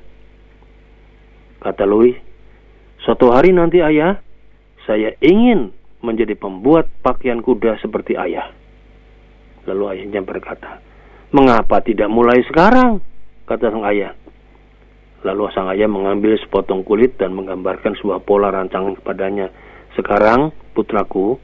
Kata 1.58 1.82
Louis, 1.82 2.14
suatu 3.02 3.34
hari 3.34 3.50
nanti 3.50 3.82
ayah, 3.82 4.22
saya 4.86 5.18
ingin 5.18 5.74
menjadi 6.06 6.38
pembuat 6.38 6.86
pakaian 7.02 7.42
kuda 7.42 7.82
seperti 7.82 8.14
ayah. 8.14 8.46
Lalu 9.66 9.98
ayahnya 9.98 10.22
berkata, 10.22 10.78
mengapa 11.34 11.82
tidak 11.82 12.06
mulai 12.06 12.46
sekarang? 12.46 13.02
Kata 13.42 13.74
sang 13.74 13.82
ayah. 13.90 14.14
Lalu 15.22 15.54
sang 15.54 15.70
ayah 15.70 15.86
mengambil 15.86 16.34
sepotong 16.34 16.82
kulit 16.82 17.14
dan 17.14 17.30
menggambarkan 17.30 17.94
sebuah 18.02 18.26
pola 18.26 18.50
rancangan 18.50 18.98
kepadanya. 18.98 19.54
Sekarang, 19.94 20.50
putraku, 20.74 21.38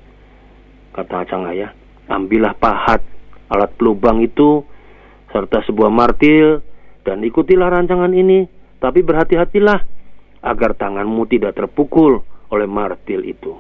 kata 0.91 1.31
sang 1.31 1.47
ayah, 1.47 1.71
ambillah 2.11 2.59
pahat, 2.59 2.99
alat 3.47 3.71
pelubang 3.79 4.19
itu, 4.19 4.67
serta 5.31 5.63
sebuah 5.63 5.95
martil, 5.95 6.59
dan 7.07 7.23
ikutilah 7.23 7.71
rancangan 7.71 8.11
ini, 8.11 8.51
tapi 8.83 9.07
berhati-hatilah 9.07 9.79
agar 10.43 10.75
tanganmu 10.75 11.23
tidak 11.31 11.55
terpukul 11.55 12.27
oleh 12.51 12.67
martil 12.67 13.23
itu. 13.23 13.55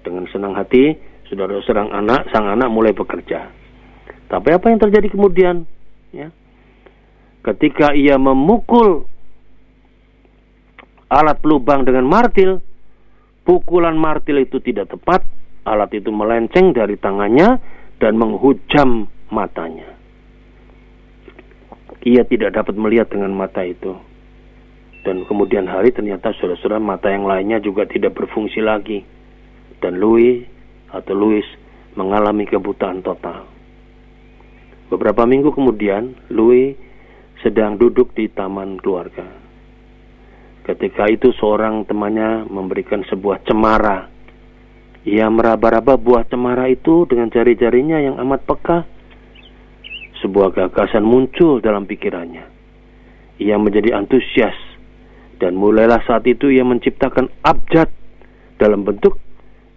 Dengan 0.00 0.24
senang 0.32 0.56
hati, 0.56 0.96
saudara 1.28 1.60
serang 1.68 1.92
anak, 1.92 2.32
sang 2.32 2.48
anak 2.48 2.72
mulai 2.72 2.96
bekerja. 2.96 3.50
Tapi 4.28 4.48
apa 4.56 4.72
yang 4.72 4.80
terjadi 4.80 5.08
kemudian? 5.12 5.68
Ya. 6.12 6.32
Ketika 7.44 7.92
ia 7.92 8.16
memukul 8.16 9.08
alat 11.08 11.40
pelubang 11.40 11.84
dengan 11.84 12.04
martil, 12.04 12.60
pukulan 13.44 13.96
martil 13.96 14.40
itu 14.40 14.60
tidak 14.60 14.92
tepat, 14.92 15.24
alat 15.64 15.92
itu 15.96 16.08
melenceng 16.12 16.72
dari 16.72 16.96
tangannya 17.00 17.60
dan 17.98 18.14
menghujam 18.14 19.08
matanya 19.28 19.98
ia 22.06 22.22
tidak 22.24 22.54
dapat 22.54 22.78
melihat 22.78 23.10
dengan 23.10 23.34
mata 23.34 23.60
itu. 23.66 23.92
Dan 25.02 25.24
kemudian 25.24 25.66
hari 25.66 25.94
ternyata 25.94 26.34
saudara-saudara 26.36 26.82
mata 26.82 27.08
yang 27.08 27.24
lainnya 27.24 27.58
juga 27.62 27.88
tidak 27.88 28.14
berfungsi 28.18 28.60
lagi. 28.60 29.02
Dan 29.78 29.98
Louis 29.98 30.44
atau 30.90 31.14
Louis 31.14 31.46
mengalami 31.94 32.44
kebutaan 32.46 33.00
total. 33.02 33.46
Beberapa 34.88 35.28
minggu 35.28 35.52
kemudian, 35.52 36.16
Louis 36.32 36.74
sedang 37.44 37.78
duduk 37.78 38.16
di 38.16 38.26
taman 38.32 38.80
keluarga. 38.80 39.47
Ketika 40.68 41.08
itu 41.08 41.32
seorang 41.40 41.88
temannya 41.88 42.44
memberikan 42.44 43.00
sebuah 43.08 43.40
cemara. 43.48 44.12
Ia 45.08 45.24
meraba-raba 45.32 45.96
buah 45.96 46.28
cemara 46.28 46.68
itu 46.68 47.08
dengan 47.08 47.32
jari-jarinya 47.32 47.96
yang 48.04 48.20
amat 48.20 48.44
peka 48.44 48.84
sebuah 50.20 50.52
gagasan 50.52 51.08
muncul 51.08 51.64
dalam 51.64 51.88
pikirannya. 51.88 52.44
Ia 53.40 53.56
menjadi 53.56 53.96
antusias 53.96 54.52
dan 55.40 55.56
mulailah 55.56 56.04
saat 56.04 56.28
itu 56.28 56.52
ia 56.52 56.68
menciptakan 56.68 57.32
abjad 57.40 57.88
dalam 58.60 58.84
bentuk 58.84 59.16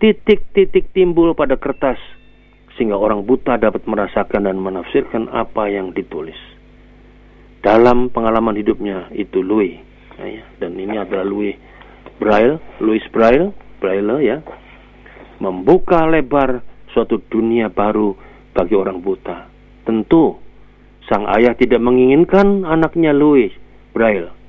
titik-titik 0.03 0.91
timbul 0.91 1.31
pada 1.37 1.55
kertas 1.55 2.01
sehingga 2.75 2.99
orang 2.99 3.23
buta 3.23 3.55
dapat 3.55 3.87
merasakan 3.87 4.43
dan 4.43 4.59
menafsirkan 4.59 5.31
apa 5.31 5.71
yang 5.71 5.95
ditulis. 5.95 6.35
Dalam 7.63 8.09
pengalaman 8.09 8.57
hidupnya 8.57 9.07
itu 9.13 9.45
Louis, 9.45 9.77
ya, 10.19 10.43
dan 10.59 10.75
ini 10.75 10.99
adalah 10.99 11.23
Louis 11.23 11.55
Braille, 12.19 12.59
Louis 12.83 13.03
Braille, 13.13 13.53
Braille 13.79 14.17
ya, 14.23 14.37
membuka 15.39 16.03
lebar 16.09 16.61
suatu 16.91 17.21
dunia 17.31 17.71
baru 17.71 18.13
bagi 18.51 18.75
orang 18.75 18.99
buta. 18.99 19.47
Tentu 19.87 20.37
sang 21.07 21.25
ayah 21.31 21.55
tidak 21.55 21.79
menginginkan 21.79 22.67
anaknya 22.67 23.15
Louis 23.15 23.51
Braille 23.95 24.41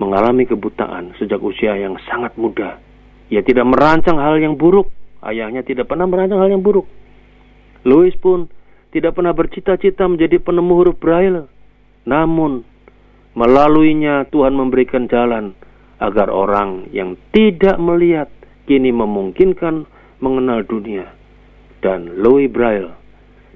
mengalami 0.00 0.48
kebutaan 0.48 1.12
sejak 1.20 1.36
usia 1.44 1.76
yang 1.76 2.00
sangat 2.08 2.32
muda. 2.40 2.80
Ia 3.28 3.44
tidak 3.44 3.68
merancang 3.68 4.16
hal 4.16 4.40
yang 4.40 4.56
buruk. 4.56 4.88
Ayahnya 5.20 5.60
tidak 5.60 5.92
pernah 5.92 6.08
merancang 6.08 6.40
hal 6.40 6.48
yang 6.48 6.64
buruk. 6.64 6.88
Louis 7.84 8.16
pun 8.16 8.48
tidak 8.90 9.14
pernah 9.14 9.36
bercita-cita 9.36 10.08
menjadi 10.08 10.40
penemu 10.40 10.72
huruf 10.72 10.96
Braille. 10.96 11.44
Namun, 12.08 12.64
melaluinya 13.34 14.26
Tuhan 14.28 14.54
memberikan 14.56 15.06
jalan 15.06 15.54
agar 16.00 16.32
orang 16.32 16.88
yang 16.90 17.14
tidak 17.30 17.76
melihat 17.76 18.28
kini 18.64 18.90
memungkinkan 18.90 19.84
mengenal 20.18 20.64
dunia. 20.64 21.12
Dan 21.80 22.20
Louis 22.20 22.48
Braille 22.48 22.92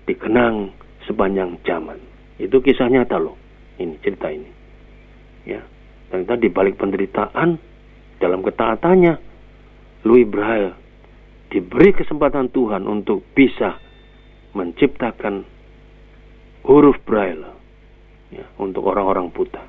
dikenang 0.09 0.73
sepanjang 1.05 1.61
zaman. 1.65 2.01
Itu 2.41 2.61
kisah 2.65 2.89
nyata 2.89 3.21
loh. 3.21 3.37
Ini 3.77 4.01
cerita 4.01 4.33
ini. 4.33 4.51
Ya. 5.45 5.61
Ternyata 6.09 6.41
di 6.41 6.49
balik 6.49 6.81
penderitaan 6.81 7.59
dalam 8.23 8.41
ketaatannya 8.41 9.15
Louis 10.09 10.25
Braille 10.25 10.73
diberi 11.53 11.93
kesempatan 11.93 12.49
Tuhan 12.51 12.89
untuk 12.89 13.25
bisa 13.37 13.77
menciptakan 14.57 15.45
huruf 16.65 16.97
Braille 17.05 17.54
ya, 18.35 18.47
untuk 18.59 18.85
orang-orang 18.87 19.31
buta. 19.31 19.63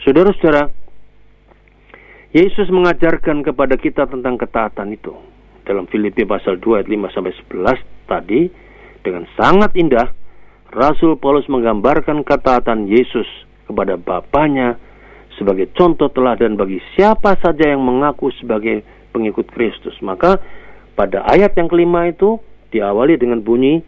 Saudara-saudara, 0.00 0.70
Yesus 2.32 2.68
mengajarkan 2.68 3.40
kepada 3.44 3.80
kita 3.80 4.04
tentang 4.08 4.36
ketaatan 4.36 4.92
itu 4.92 5.16
dalam 5.64 5.88
Filipi 5.88 6.22
pasal 6.28 6.60
2 6.60 6.84
ayat 6.84 6.88
5 6.88 7.14
sampai 7.16 7.32
11 7.32 8.10
tadi 8.10 8.40
dengan 9.00 9.24
sangat 9.34 9.72
indah 9.74 10.08
Rasul 10.70 11.16
Paulus 11.16 11.48
menggambarkan 11.48 12.26
ketaatan 12.26 12.90
Yesus 12.90 13.26
kepada 13.64 13.96
Bapaknya 13.96 14.76
sebagai 15.40 15.72
contoh 15.72 16.10
teladan 16.10 16.60
bagi 16.60 16.82
siapa 16.94 17.38
saja 17.40 17.72
yang 17.72 17.80
mengaku 17.80 18.28
sebagai 18.36 18.82
pengikut 19.16 19.48
Kristus. 19.52 19.96
Maka 20.04 20.36
pada 20.92 21.24
ayat 21.28 21.56
yang 21.56 21.72
kelima 21.72 22.08
itu 22.08 22.36
diawali 22.72 23.16
dengan 23.16 23.40
bunyi 23.40 23.80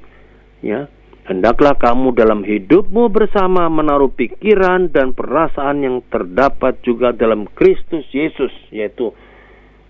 ya 0.64 0.88
hendaklah 1.28 1.76
kamu 1.76 2.16
dalam 2.16 2.40
hidupmu 2.40 3.12
bersama 3.12 3.68
menaruh 3.68 4.08
pikiran 4.08 4.88
dan 4.88 5.12
perasaan 5.12 5.84
yang 5.84 5.96
terdapat 6.08 6.80
juga 6.80 7.12
dalam 7.12 7.44
Kristus 7.52 8.08
Yesus 8.10 8.50
yaitu 8.72 9.12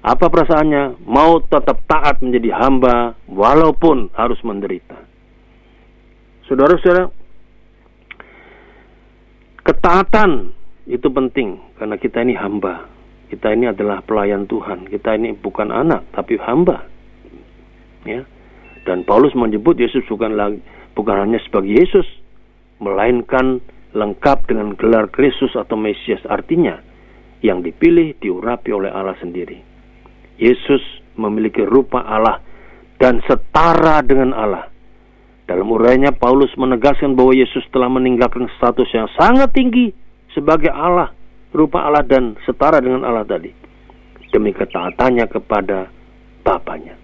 apa 0.02 0.30
perasaannya? 0.30 1.07
Mau 1.07 1.42
tetap 1.42 1.83
taat 1.87 2.23
menjadi 2.23 2.54
hamba 2.54 3.18
walaupun 3.30 4.11
harus 4.14 4.38
menderita. 4.47 4.99
Saudara-saudara 6.47 7.11
ketaatan 9.62 10.54
itu 10.87 11.07
penting 11.11 11.59
karena 11.78 11.97
kita 11.99 12.23
ini 12.23 12.35
hamba. 12.35 12.87
Kita 13.28 13.52
ini 13.52 13.68
adalah 13.68 14.00
pelayan 14.00 14.49
Tuhan. 14.49 14.88
Kita 14.88 15.18
ini 15.18 15.37
bukan 15.37 15.68
anak 15.68 16.09
tapi 16.14 16.40
hamba. 16.40 16.87
Ya. 18.07 18.25
Dan 18.87 19.04
Paulus 19.04 19.37
menyebut 19.37 19.76
Yesus 19.76 20.00
bukan 20.09 20.33
lagi 20.33 20.62
bukan 20.99 21.23
hanya 21.23 21.38
sebagai 21.47 21.71
Yesus, 21.71 22.07
melainkan 22.83 23.62
lengkap 23.95 24.50
dengan 24.50 24.75
gelar 24.75 25.07
Kristus 25.14 25.55
atau 25.55 25.78
Mesias 25.78 26.21
artinya 26.26 26.83
yang 27.39 27.63
dipilih 27.63 28.19
diurapi 28.19 28.75
oleh 28.75 28.91
Allah 28.91 29.15
sendiri. 29.23 29.63
Yesus 30.43 30.82
memiliki 31.15 31.63
rupa 31.63 32.02
Allah 32.02 32.43
dan 32.99 33.23
setara 33.30 34.02
dengan 34.02 34.34
Allah. 34.34 34.67
Dalam 35.47 35.71
urainya 35.71 36.11
Paulus 36.13 36.50
menegaskan 36.58 37.15
bahwa 37.15 37.32
Yesus 37.32 37.65
telah 37.71 37.89
meninggalkan 37.89 38.50
status 38.58 38.91
yang 38.91 39.08
sangat 39.15 39.54
tinggi 39.54 39.95
sebagai 40.34 40.69
Allah, 40.69 41.15
rupa 41.54 41.87
Allah 41.87 42.04
dan 42.04 42.37
setara 42.45 42.82
dengan 42.82 43.06
Allah 43.06 43.25
tadi 43.25 43.54
demi 44.34 44.52
ketaatannya 44.52 45.25
kepada 45.30 45.89
Bapaknya. 46.45 46.97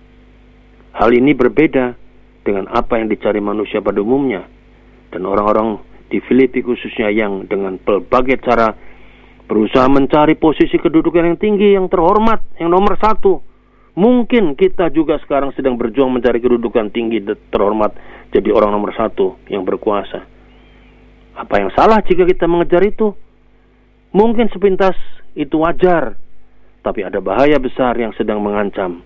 Hal 0.94 1.10
ini 1.12 1.32
berbeda 1.36 2.03
dengan 2.44 2.68
apa 2.68 3.00
yang 3.00 3.08
dicari 3.08 3.40
manusia 3.40 3.80
pada 3.80 3.98
umumnya. 4.04 4.44
Dan 5.08 5.24
orang-orang 5.24 5.80
di 6.12 6.20
Filipi 6.20 6.60
khususnya 6.60 7.08
yang 7.08 7.48
dengan 7.48 7.80
berbagai 7.80 8.44
cara 8.44 8.70
berusaha 9.48 9.88
mencari 9.88 10.36
posisi 10.36 10.76
kedudukan 10.76 11.34
yang 11.34 11.38
tinggi, 11.40 11.74
yang 11.74 11.88
terhormat, 11.88 12.44
yang 12.60 12.70
nomor 12.70 13.00
satu. 13.00 13.40
Mungkin 13.94 14.58
kita 14.58 14.90
juga 14.90 15.16
sekarang 15.22 15.54
sedang 15.54 15.78
berjuang 15.78 16.10
mencari 16.10 16.42
kedudukan 16.42 16.90
tinggi 16.90 17.22
terhormat 17.48 17.94
jadi 18.34 18.50
orang 18.50 18.74
nomor 18.74 18.90
satu 18.92 19.38
yang 19.46 19.62
berkuasa. 19.62 20.26
Apa 21.38 21.54
yang 21.62 21.70
salah 21.74 22.02
jika 22.02 22.26
kita 22.26 22.50
mengejar 22.50 22.82
itu? 22.82 23.14
Mungkin 24.14 24.50
sepintas 24.50 24.94
itu 25.34 25.62
wajar, 25.62 26.14
tapi 26.82 27.02
ada 27.02 27.18
bahaya 27.18 27.58
besar 27.58 27.98
yang 27.98 28.14
sedang 28.14 28.38
mengancam 28.38 29.02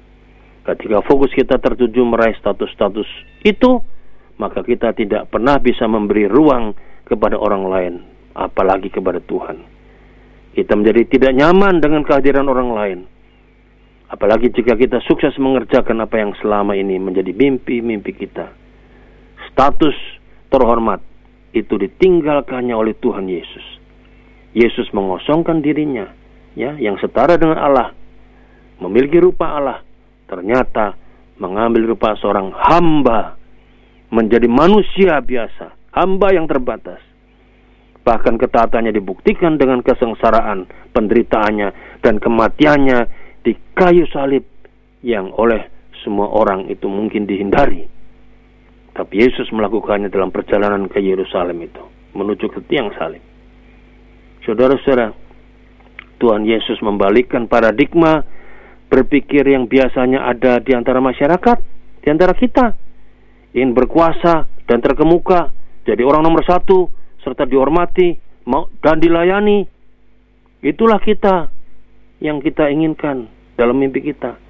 Ketika 0.69 1.01
fokus 1.01 1.33
kita 1.33 1.57
tertuju 1.57 2.05
meraih 2.05 2.37
status-status 2.37 3.09
itu, 3.41 3.81
maka 4.37 4.61
kita 4.61 4.93
tidak 4.93 5.33
pernah 5.33 5.57
bisa 5.57 5.89
memberi 5.89 6.29
ruang 6.29 6.77
kepada 7.09 7.41
orang 7.41 7.65
lain, 7.65 7.95
apalagi 8.37 8.93
kepada 8.93 9.17
Tuhan. 9.25 9.65
Kita 10.53 10.77
menjadi 10.77 11.09
tidak 11.09 11.33
nyaman 11.33 11.81
dengan 11.81 12.05
kehadiran 12.05 12.45
orang 12.53 12.71
lain. 12.77 12.99
Apalagi 14.13 14.53
jika 14.53 14.77
kita 14.77 15.01
sukses 15.09 15.33
mengerjakan 15.41 16.05
apa 16.05 16.21
yang 16.21 16.37
selama 16.37 16.77
ini 16.77 17.01
menjadi 17.01 17.33
mimpi-mimpi 17.33 18.13
kita. 18.13 18.53
Status 19.49 19.97
terhormat 20.53 21.01
itu 21.57 21.81
ditinggalkannya 21.81 22.77
oleh 22.77 22.93
Tuhan 23.01 23.25
Yesus. 23.25 23.65
Yesus 24.53 24.93
mengosongkan 24.93 25.65
dirinya, 25.65 26.13
ya, 26.53 26.77
yang 26.77 27.01
setara 27.01 27.41
dengan 27.41 27.57
Allah, 27.57 27.97
memiliki 28.85 29.17
rupa 29.17 29.57
Allah, 29.57 29.88
ternyata 30.29 30.95
mengambil 31.41 31.89
rupa 31.89 32.15
seorang 32.21 32.53
hamba 32.53 33.35
menjadi 34.13 34.47
manusia 34.47 35.19
biasa, 35.21 35.75
hamba 35.97 36.29
yang 36.33 36.45
terbatas. 36.45 37.01
Bahkan 38.05 38.41
ketaatannya 38.41 38.93
dibuktikan 38.93 39.61
dengan 39.61 39.85
kesengsaraan, 39.85 40.65
penderitaannya, 40.97 42.01
dan 42.01 42.17
kematiannya 42.17 42.99
di 43.45 43.53
kayu 43.77 44.09
salib 44.09 44.45
yang 45.05 45.29
oleh 45.37 45.69
semua 46.01 46.33
orang 46.33 46.73
itu 46.73 46.89
mungkin 46.89 47.29
dihindari. 47.29 47.85
Tapi 48.97 49.15
Yesus 49.15 49.53
melakukannya 49.53 50.09
dalam 50.09 50.33
perjalanan 50.33 50.89
ke 50.89 50.99
Yerusalem 50.99 51.63
itu, 51.63 51.85
menuju 52.17 52.49
ke 52.49 52.61
tiang 52.67 52.91
salib. 52.97 53.23
Saudara-saudara, 54.43 55.13
Tuhan 56.19 56.43
Yesus 56.49 56.81
membalikkan 56.83 57.47
paradigma 57.47 58.25
berpikir 58.89 59.45
yang 59.45 59.69
biasanya 59.69 60.25
ada 60.25 60.59
di 60.59 60.73
antara 60.73 60.99
masyarakat, 60.99 61.59
di 62.01 62.09
antara 62.09 62.33
kita, 62.33 62.73
ingin 63.53 63.77
berkuasa 63.77 64.49
dan 64.65 64.81
terkemuka, 64.81 65.53
jadi 65.85 66.05
orang 66.05 66.25
nomor 66.25 66.45
satu, 66.45 66.89
serta 67.21 67.45
dihormati 67.45 68.17
dan 68.81 68.97
dilayani. 68.97 69.69
Itulah 70.65 70.99
kita 70.99 71.53
yang 72.25 72.41
kita 72.41 72.73
inginkan 72.73 73.29
dalam 73.55 73.77
mimpi 73.79 74.03
kita. 74.03 74.41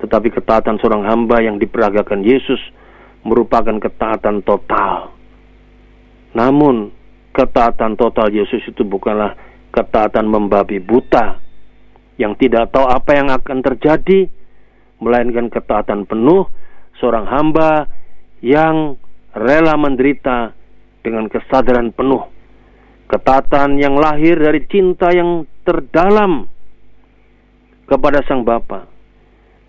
Tetapi 0.00 0.32
ketaatan 0.32 0.80
seorang 0.80 1.04
hamba 1.04 1.44
yang 1.44 1.60
diperagakan 1.60 2.24
Yesus 2.24 2.58
merupakan 3.20 3.76
ketaatan 3.76 4.40
total. 4.40 5.12
Namun, 6.32 6.88
ketaatan 7.36 8.00
total 8.00 8.32
Yesus 8.32 8.64
itu 8.64 8.80
bukanlah 8.80 9.36
ketaatan 9.70 10.24
membabi 10.24 10.80
buta 10.80 11.49
yang 12.20 12.36
tidak 12.36 12.68
tahu 12.68 12.84
apa 12.84 13.16
yang 13.16 13.32
akan 13.32 13.64
terjadi, 13.64 14.28
melainkan 15.00 15.48
ketaatan 15.48 16.04
penuh 16.04 16.44
seorang 17.00 17.24
hamba 17.24 17.88
yang 18.44 19.00
rela 19.32 19.80
menderita 19.80 20.52
dengan 21.00 21.32
kesadaran 21.32 21.96
penuh. 21.96 22.28
Ketaatan 23.08 23.80
yang 23.80 23.96
lahir 23.96 24.36
dari 24.36 24.68
cinta 24.68 25.08
yang 25.10 25.48
terdalam 25.64 26.46
kepada 27.88 28.20
Sang 28.28 28.44
Bapa. 28.44 28.86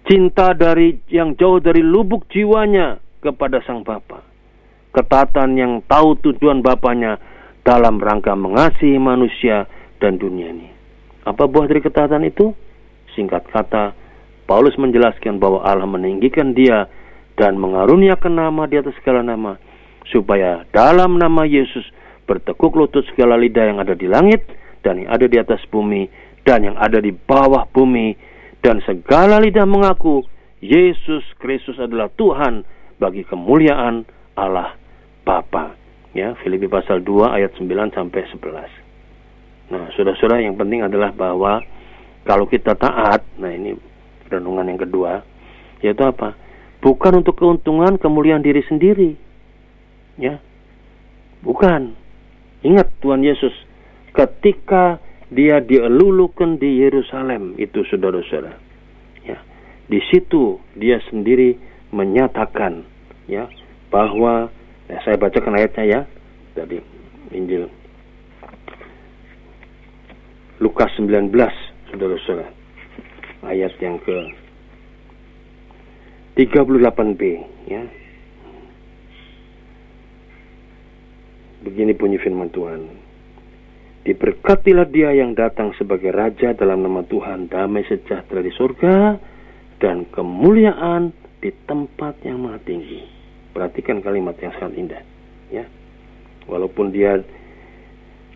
Cinta 0.06 0.52
dari 0.52 1.00
yang 1.08 1.34
jauh 1.40 1.64
dari 1.64 1.80
lubuk 1.80 2.28
jiwanya 2.30 3.00
kepada 3.24 3.64
Sang 3.64 3.82
Bapa. 3.82 4.22
Ketaatan 4.92 5.56
yang 5.56 5.74
tahu 5.88 6.20
tujuan 6.20 6.60
Bapaknya 6.60 7.16
dalam 7.64 7.98
rangka 7.98 8.36
mengasihi 8.36 9.00
manusia 9.00 9.66
dan 10.04 10.20
dunia 10.20 10.52
ini. 10.52 10.81
Apa 11.28 11.46
buah 11.46 11.70
dari 11.70 11.82
ketaatan 11.84 12.26
itu? 12.26 12.54
Singkat 13.14 13.52
kata, 13.52 13.94
Paulus 14.50 14.74
menjelaskan 14.80 15.38
bahwa 15.38 15.62
Allah 15.62 15.86
meninggikan 15.86 16.58
dia 16.58 16.90
dan 17.38 17.56
mengaruniakan 17.62 18.36
nama 18.36 18.66
di 18.66 18.82
atas 18.82 18.98
segala 19.00 19.22
nama, 19.22 19.56
supaya 20.10 20.66
dalam 20.74 21.22
nama 21.22 21.46
Yesus 21.46 21.86
bertekuk 22.26 22.74
lutut 22.74 23.06
segala 23.12 23.38
lidah 23.38 23.70
yang 23.70 23.78
ada 23.80 23.94
di 23.94 24.08
langit 24.08 24.44
dan 24.82 25.04
yang 25.04 25.10
ada 25.14 25.26
di 25.28 25.38
atas 25.38 25.62
bumi 25.70 26.10
dan 26.48 26.66
yang 26.66 26.78
ada 26.80 26.98
di 26.98 27.14
bawah 27.14 27.70
bumi 27.70 28.18
dan 28.62 28.82
segala 28.86 29.42
lidah 29.42 29.66
mengaku 29.66 30.26
Yesus 30.62 31.26
Kristus 31.42 31.82
adalah 31.82 32.14
Tuhan 32.14 32.62
bagi 33.02 33.26
kemuliaan 33.26 34.06
Allah 34.38 34.78
Bapa. 35.26 35.74
Ya, 36.14 36.38
Filipi 36.44 36.70
pasal 36.70 37.02
2 37.02 37.34
ayat 37.34 37.56
9 37.58 37.96
sampai 37.96 38.22
11. 38.30 38.81
Nah, 39.72 39.88
saudara-saudara 39.96 40.44
yang 40.44 40.60
penting 40.60 40.84
adalah 40.84 41.16
bahwa 41.16 41.64
kalau 42.28 42.44
kita 42.44 42.76
taat, 42.76 43.24
nah 43.40 43.50
ini 43.50 43.80
renungan 44.28 44.68
yang 44.68 44.80
kedua, 44.84 45.24
yaitu 45.80 46.04
apa? 46.04 46.36
Bukan 46.84 47.24
untuk 47.24 47.40
keuntungan 47.40 47.96
kemuliaan 47.96 48.44
diri 48.44 48.60
sendiri. 48.68 49.16
Ya. 50.20 50.44
Bukan. 51.40 51.96
Ingat 52.62 52.92
Tuhan 53.00 53.24
Yesus 53.24 53.56
ketika 54.12 55.00
dia 55.32 55.64
dielulukan 55.64 56.60
di 56.60 56.84
Yerusalem 56.84 57.56
itu 57.56 57.88
saudara-saudara. 57.88 58.60
Ya. 59.24 59.40
Di 59.88 60.04
situ 60.12 60.60
dia 60.76 61.00
sendiri 61.08 61.56
menyatakan 61.96 62.84
ya 63.26 63.48
bahwa 63.88 64.52
ya, 64.92 65.00
saya 65.08 65.16
bacakan 65.16 65.58
ayatnya 65.58 65.86
ya 65.88 66.02
dari 66.54 66.84
Injil 67.32 67.81
Lukas 70.62 70.94
19 70.96 71.34
saudara-saudara 71.90 72.54
ayat 73.50 73.74
yang 73.82 73.98
ke 73.98 74.18
38b 76.38 77.22
ya 77.66 77.84
begini 81.66 81.98
bunyi 81.98 82.22
firman 82.22 82.54
Tuhan 82.54 83.12
Diberkatilah 84.02 84.90
dia 84.90 85.14
yang 85.14 85.38
datang 85.38 85.78
sebagai 85.78 86.10
raja 86.10 86.58
dalam 86.58 86.82
nama 86.82 87.06
Tuhan 87.06 87.54
damai 87.54 87.86
sejahtera 87.86 88.42
di 88.42 88.50
surga 88.50 89.14
dan 89.78 90.10
kemuliaan 90.10 91.14
di 91.38 91.54
tempat 91.70 92.18
yang 92.26 92.42
maha 92.42 92.58
tinggi. 92.66 93.06
Perhatikan 93.54 94.02
kalimat 94.02 94.34
yang 94.42 94.58
sangat 94.58 94.74
indah, 94.74 95.04
ya. 95.54 95.70
Walaupun 96.50 96.90
dia 96.90 97.22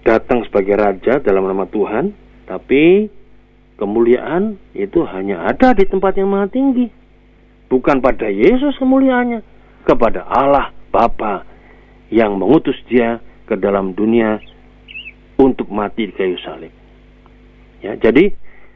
datang 0.06 0.46
sebagai 0.46 0.78
raja 0.78 1.18
dalam 1.20 1.50
nama 1.50 1.66
Tuhan, 1.66 2.14
tapi 2.46 3.10
kemuliaan 3.82 4.56
itu 4.78 5.02
hanya 5.10 5.50
ada 5.50 5.74
di 5.74 5.84
tempat 5.90 6.16
yang 6.16 6.30
maha 6.30 6.48
tinggi. 6.48 6.88
Bukan 7.68 8.00
pada 8.00 8.30
Yesus 8.30 8.78
kemuliaannya, 8.78 9.42
kepada 9.84 10.22
Allah 10.30 10.70
Bapa 10.94 11.44
yang 12.14 12.38
mengutus 12.38 12.78
dia 12.86 13.18
ke 13.50 13.58
dalam 13.58 13.98
dunia 13.98 14.38
untuk 15.42 15.68
mati 15.74 16.08
di 16.08 16.14
kayu 16.14 16.38
salib. 16.46 16.72
Ya, 17.82 17.98
jadi 17.98 18.32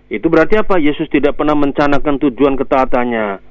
itu 0.10 0.26
berarti 0.26 0.58
apa? 0.58 0.82
Yesus 0.82 1.06
tidak 1.14 1.38
pernah 1.38 1.54
mencanakan 1.54 2.18
tujuan 2.18 2.58
ketaatannya 2.58 3.46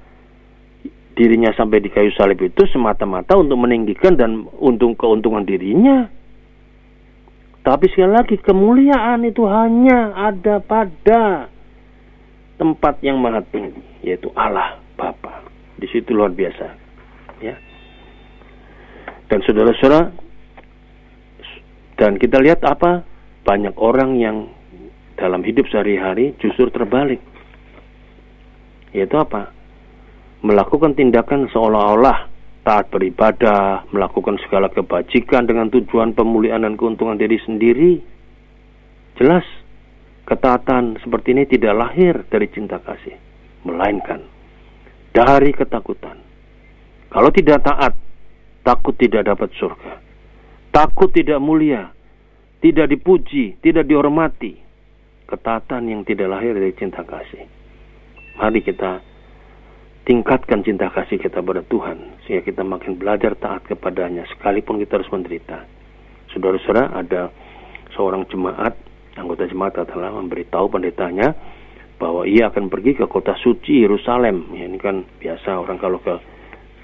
dirinya 1.14 1.50
sampai 1.54 1.82
di 1.82 1.90
kayu 1.90 2.10
salib 2.14 2.38
itu 2.42 2.62
semata-mata 2.70 3.38
untuk 3.38 3.58
meninggikan 3.58 4.14
dan 4.18 4.46
untung 4.58 4.98
keuntungan 4.98 5.46
dirinya. 5.46 6.17
Tapi 7.62 7.84
sekali 7.92 8.12
lagi 8.14 8.36
kemuliaan 8.40 9.26
itu 9.26 9.44
hanya 9.44 10.14
ada 10.16 10.62
pada 10.62 11.52
tempat 12.56 12.98
yang 13.04 13.20
maha 13.20 13.44
tinggi, 13.48 13.82
yaitu 14.02 14.32
Allah 14.34 14.80
Bapa. 14.98 15.44
Di 15.78 15.86
situ 15.90 16.10
luar 16.10 16.34
biasa, 16.34 16.66
ya. 17.38 17.54
Dan 19.28 19.44
saudara-saudara, 19.44 20.10
dan 22.00 22.16
kita 22.18 22.40
lihat 22.40 22.64
apa 22.64 23.04
banyak 23.44 23.76
orang 23.78 24.18
yang 24.18 24.36
dalam 25.14 25.44
hidup 25.46 25.68
sehari-hari 25.70 26.34
justru 26.40 26.70
terbalik, 26.70 27.22
yaitu 28.90 29.18
apa? 29.18 29.54
melakukan 30.38 30.94
tindakan 30.94 31.50
seolah-olah 31.50 32.30
taat 32.68 32.92
beribadah, 32.92 33.88
melakukan 33.96 34.36
segala 34.44 34.68
kebajikan 34.68 35.48
dengan 35.48 35.72
tujuan 35.72 36.12
pemulihan 36.12 36.60
dan 36.60 36.76
keuntungan 36.76 37.16
diri 37.16 37.40
sendiri. 37.40 38.04
Jelas, 39.16 39.48
ketaatan 40.28 41.00
seperti 41.00 41.32
ini 41.32 41.48
tidak 41.48 41.72
lahir 41.72 42.28
dari 42.28 42.44
cinta 42.52 42.76
kasih, 42.76 43.16
melainkan 43.64 44.20
dari 45.16 45.56
ketakutan. 45.56 46.20
Kalau 47.08 47.32
tidak 47.32 47.64
taat, 47.64 47.96
takut 48.60 48.92
tidak 49.00 49.24
dapat 49.24 49.48
surga. 49.56 50.04
Takut 50.68 51.08
tidak 51.08 51.40
mulia, 51.40 51.88
tidak 52.60 52.92
dipuji, 52.92 53.56
tidak 53.64 53.88
dihormati. 53.88 54.60
Ketaatan 55.24 55.88
yang 55.88 56.04
tidak 56.04 56.28
lahir 56.28 56.52
dari 56.52 56.76
cinta 56.76 57.00
kasih. 57.00 57.48
Mari 58.36 58.60
kita 58.60 59.00
tingkatkan 60.08 60.64
cinta 60.64 60.88
kasih 60.88 61.20
kita 61.20 61.44
pada 61.44 61.60
Tuhan 61.68 62.24
sehingga 62.24 62.40
kita 62.40 62.64
makin 62.64 62.96
belajar 62.96 63.36
taat 63.36 63.68
kepadanya 63.68 64.24
sekalipun 64.32 64.80
kita 64.80 64.96
harus 64.96 65.12
menderita. 65.12 65.68
Saudara-saudara, 66.32 66.96
ada 66.96 67.28
seorang 67.92 68.24
jemaat, 68.32 68.72
anggota 69.20 69.44
jemaat 69.44 69.76
telah 69.84 70.08
memberitahu 70.16 70.72
pendetanya 70.72 71.36
bahwa 72.00 72.24
ia 72.24 72.48
akan 72.48 72.72
pergi 72.72 72.96
ke 72.96 73.04
kota 73.04 73.36
suci 73.36 73.84
Yerusalem. 73.84 74.48
Ya, 74.56 74.64
ini 74.64 74.80
kan 74.80 75.04
biasa 75.20 75.60
orang 75.60 75.76
kalau 75.76 76.00
ke 76.00 76.16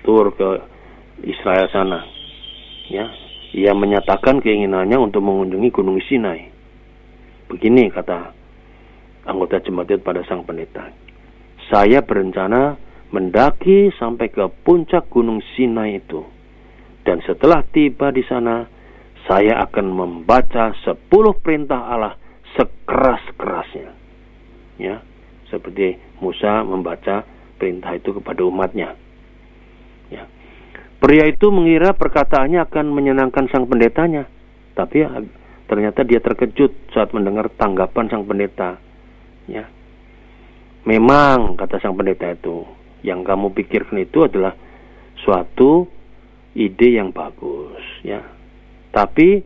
tur 0.05 0.29
ke 0.37 0.61
Israel 1.25 1.65
sana. 1.73 2.05
Ya, 2.93 3.09
ia 3.57 3.73
menyatakan 3.73 4.45
keinginannya 4.45 5.01
untuk 5.01 5.25
mengunjungi 5.25 5.73
Gunung 5.73 5.97
Sinai. 6.05 6.53
Begini 7.49 7.89
kata 7.89 8.37
anggota 9.25 9.65
jemaat 9.65 9.97
pada 10.05 10.21
sang 10.29 10.45
pendeta. 10.45 10.93
Saya 11.73 12.05
berencana 12.05 12.77
mendaki 13.15 13.95
sampai 13.95 14.27
ke 14.27 14.43
puncak 14.67 15.07
Gunung 15.07 15.39
Sinai 15.55 16.03
itu. 16.03 16.27
Dan 17.07 17.23
setelah 17.23 17.63
tiba 17.71 18.11
di 18.11 18.27
sana, 18.27 18.67
saya 19.31 19.63
akan 19.71 19.87
membaca 19.95 20.75
sepuluh 20.83 21.39
perintah 21.39 21.87
Allah 21.87 22.19
sekeras-kerasnya. 22.59 23.91
Ya, 24.83 24.99
seperti 25.47 26.03
Musa 26.19 26.67
membaca 26.67 27.23
perintah 27.55 27.95
itu 27.95 28.11
kepada 28.19 28.43
umatnya. 28.43 28.99
Ya. 30.11 30.27
Pria 30.99 31.31
itu 31.31 31.55
mengira 31.55 31.95
perkataannya 31.95 32.65
akan 32.67 32.87
menyenangkan 32.91 33.47
sang 33.53 33.71
pendetanya, 33.71 34.27
tapi 34.75 35.05
ya, 35.05 35.23
ternyata 35.71 36.03
dia 36.03 36.19
terkejut 36.19 36.91
saat 36.91 37.15
mendengar 37.15 37.53
tanggapan 37.55 38.11
sang 38.11 38.27
pendeta. 38.27 38.81
Ya. 39.47 39.69
Memang 40.89 41.57
kata 41.61 41.79
sang 41.81 41.95
pendeta 41.95 42.33
itu, 42.33 42.65
yang 43.05 43.21
kamu 43.21 43.53
pikirkan 43.53 44.01
itu 44.01 44.25
adalah 44.25 44.57
suatu 45.21 45.85
ide 46.57 46.97
yang 46.97 47.13
bagus 47.13 47.85
ya. 48.01 48.25
Tapi 48.89 49.45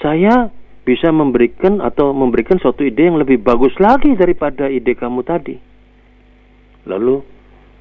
saya 0.00 0.48
bisa 0.80 1.12
memberikan 1.12 1.84
atau 1.84 2.16
memberikan 2.16 2.56
suatu 2.56 2.80
ide 2.80 3.12
yang 3.12 3.20
lebih 3.20 3.44
bagus 3.44 3.76
lagi 3.76 4.16
daripada 4.16 4.66
ide 4.66 4.96
kamu 4.96 5.20
tadi. 5.20 5.60
Lalu 6.88 7.20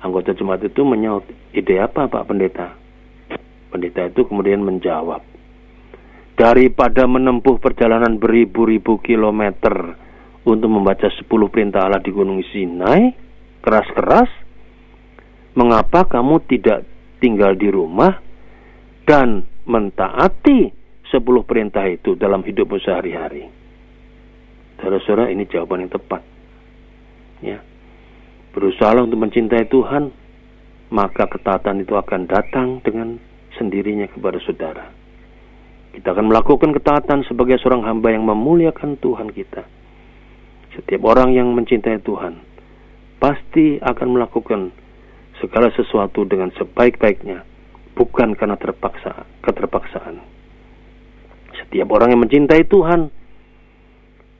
anggota 0.04 0.36
jemaat 0.36 0.68
itu 0.68 0.84
menyaut 0.84 1.24
ide 1.56 1.80
apa 1.80 2.12
Pak 2.12 2.28
Pendeta? 2.28 2.76
Pendeta 3.72 4.12
itu 4.12 4.28
kemudian 4.28 4.60
menjawab 4.60 5.24
daripada 6.40 7.04
menempuh 7.04 7.60
perjalanan 7.60 8.16
beribu-ribu 8.16 9.00
kilometer 9.04 9.96
untuk 10.48 10.72
membaca 10.72 11.12
10 11.12 11.28
perintah 11.52 11.84
Allah 11.84 12.00
di 12.00 12.16
Gunung 12.16 12.40
Sinai 12.48 13.12
keras-keras 13.60 14.49
mengapa 15.60 16.08
kamu 16.08 16.40
tidak 16.48 16.88
tinggal 17.20 17.52
di 17.52 17.68
rumah 17.68 18.16
dan 19.04 19.44
mentaati 19.68 20.72
sepuluh 21.12 21.44
perintah 21.44 21.84
itu 21.92 22.16
dalam 22.16 22.40
hidupmu 22.48 22.80
sehari-hari? 22.80 23.52
Saudara-saudara, 24.80 25.28
ini 25.28 25.44
jawaban 25.52 25.84
yang 25.84 25.92
tepat. 25.92 26.24
Ya. 27.44 27.60
Berusaha 28.56 28.96
untuk 29.04 29.20
mencintai 29.20 29.68
Tuhan, 29.68 30.16
maka 30.96 31.28
ketaatan 31.28 31.84
itu 31.84 32.00
akan 32.00 32.22
datang 32.32 32.80
dengan 32.80 33.20
sendirinya 33.60 34.08
kepada 34.08 34.40
saudara. 34.40 34.88
Kita 35.92 36.16
akan 36.16 36.32
melakukan 36.32 36.72
ketaatan 36.72 37.28
sebagai 37.28 37.60
seorang 37.60 37.84
hamba 37.84 38.16
yang 38.16 38.24
memuliakan 38.24 38.96
Tuhan 39.04 39.36
kita. 39.36 39.68
Setiap 40.80 41.02
orang 41.04 41.36
yang 41.36 41.52
mencintai 41.52 42.00
Tuhan 42.00 42.40
pasti 43.20 43.84
akan 43.84 44.08
melakukan 44.16 44.72
segala 45.40 45.72
sesuatu 45.74 46.28
dengan 46.28 46.52
sebaik-baiknya, 46.56 47.44
bukan 47.96 48.36
karena 48.36 48.60
terpaksa, 48.60 49.26
keterpaksaan. 49.44 50.20
Setiap 51.56 51.88
orang 51.92 52.16
yang 52.16 52.22
mencintai 52.24 52.64
Tuhan 52.68 53.12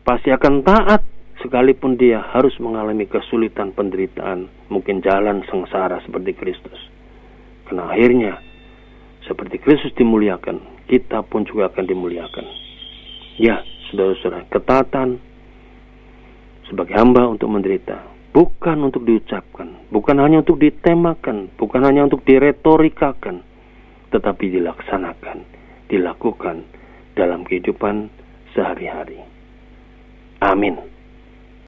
pasti 0.04 0.32
akan 0.32 0.64
taat 0.64 1.02
sekalipun 1.40 1.96
dia 1.96 2.20
harus 2.36 2.56
mengalami 2.60 3.08
kesulitan 3.08 3.72
penderitaan, 3.72 4.52
mungkin 4.68 5.00
jalan 5.00 5.44
sengsara 5.48 6.04
seperti 6.04 6.36
Kristus. 6.36 6.80
Karena 7.68 7.92
akhirnya 7.92 8.34
seperti 9.24 9.62
Kristus 9.62 9.94
dimuliakan, 9.96 10.88
kita 10.90 11.24
pun 11.28 11.46
juga 11.46 11.70
akan 11.72 11.86
dimuliakan. 11.86 12.46
Ya, 13.40 13.64
saudara-saudara, 13.88 14.50
ketatan 14.52 15.22
sebagai 16.68 16.98
hamba 16.98 17.30
untuk 17.30 17.48
menderita, 17.48 18.04
bukan 18.34 18.78
untuk 18.86 19.06
diucapkan, 19.06 19.90
bukan 19.90 20.18
hanya 20.22 20.46
untuk 20.46 20.62
ditemakan, 20.62 21.50
bukan 21.58 21.82
hanya 21.86 22.06
untuk 22.06 22.22
diretorikakan, 22.26 23.42
tetapi 24.14 24.46
dilaksanakan, 24.54 25.38
dilakukan 25.90 26.66
dalam 27.18 27.44
kehidupan 27.44 28.10
sehari-hari. 28.54 29.20
Amin. 30.40 30.99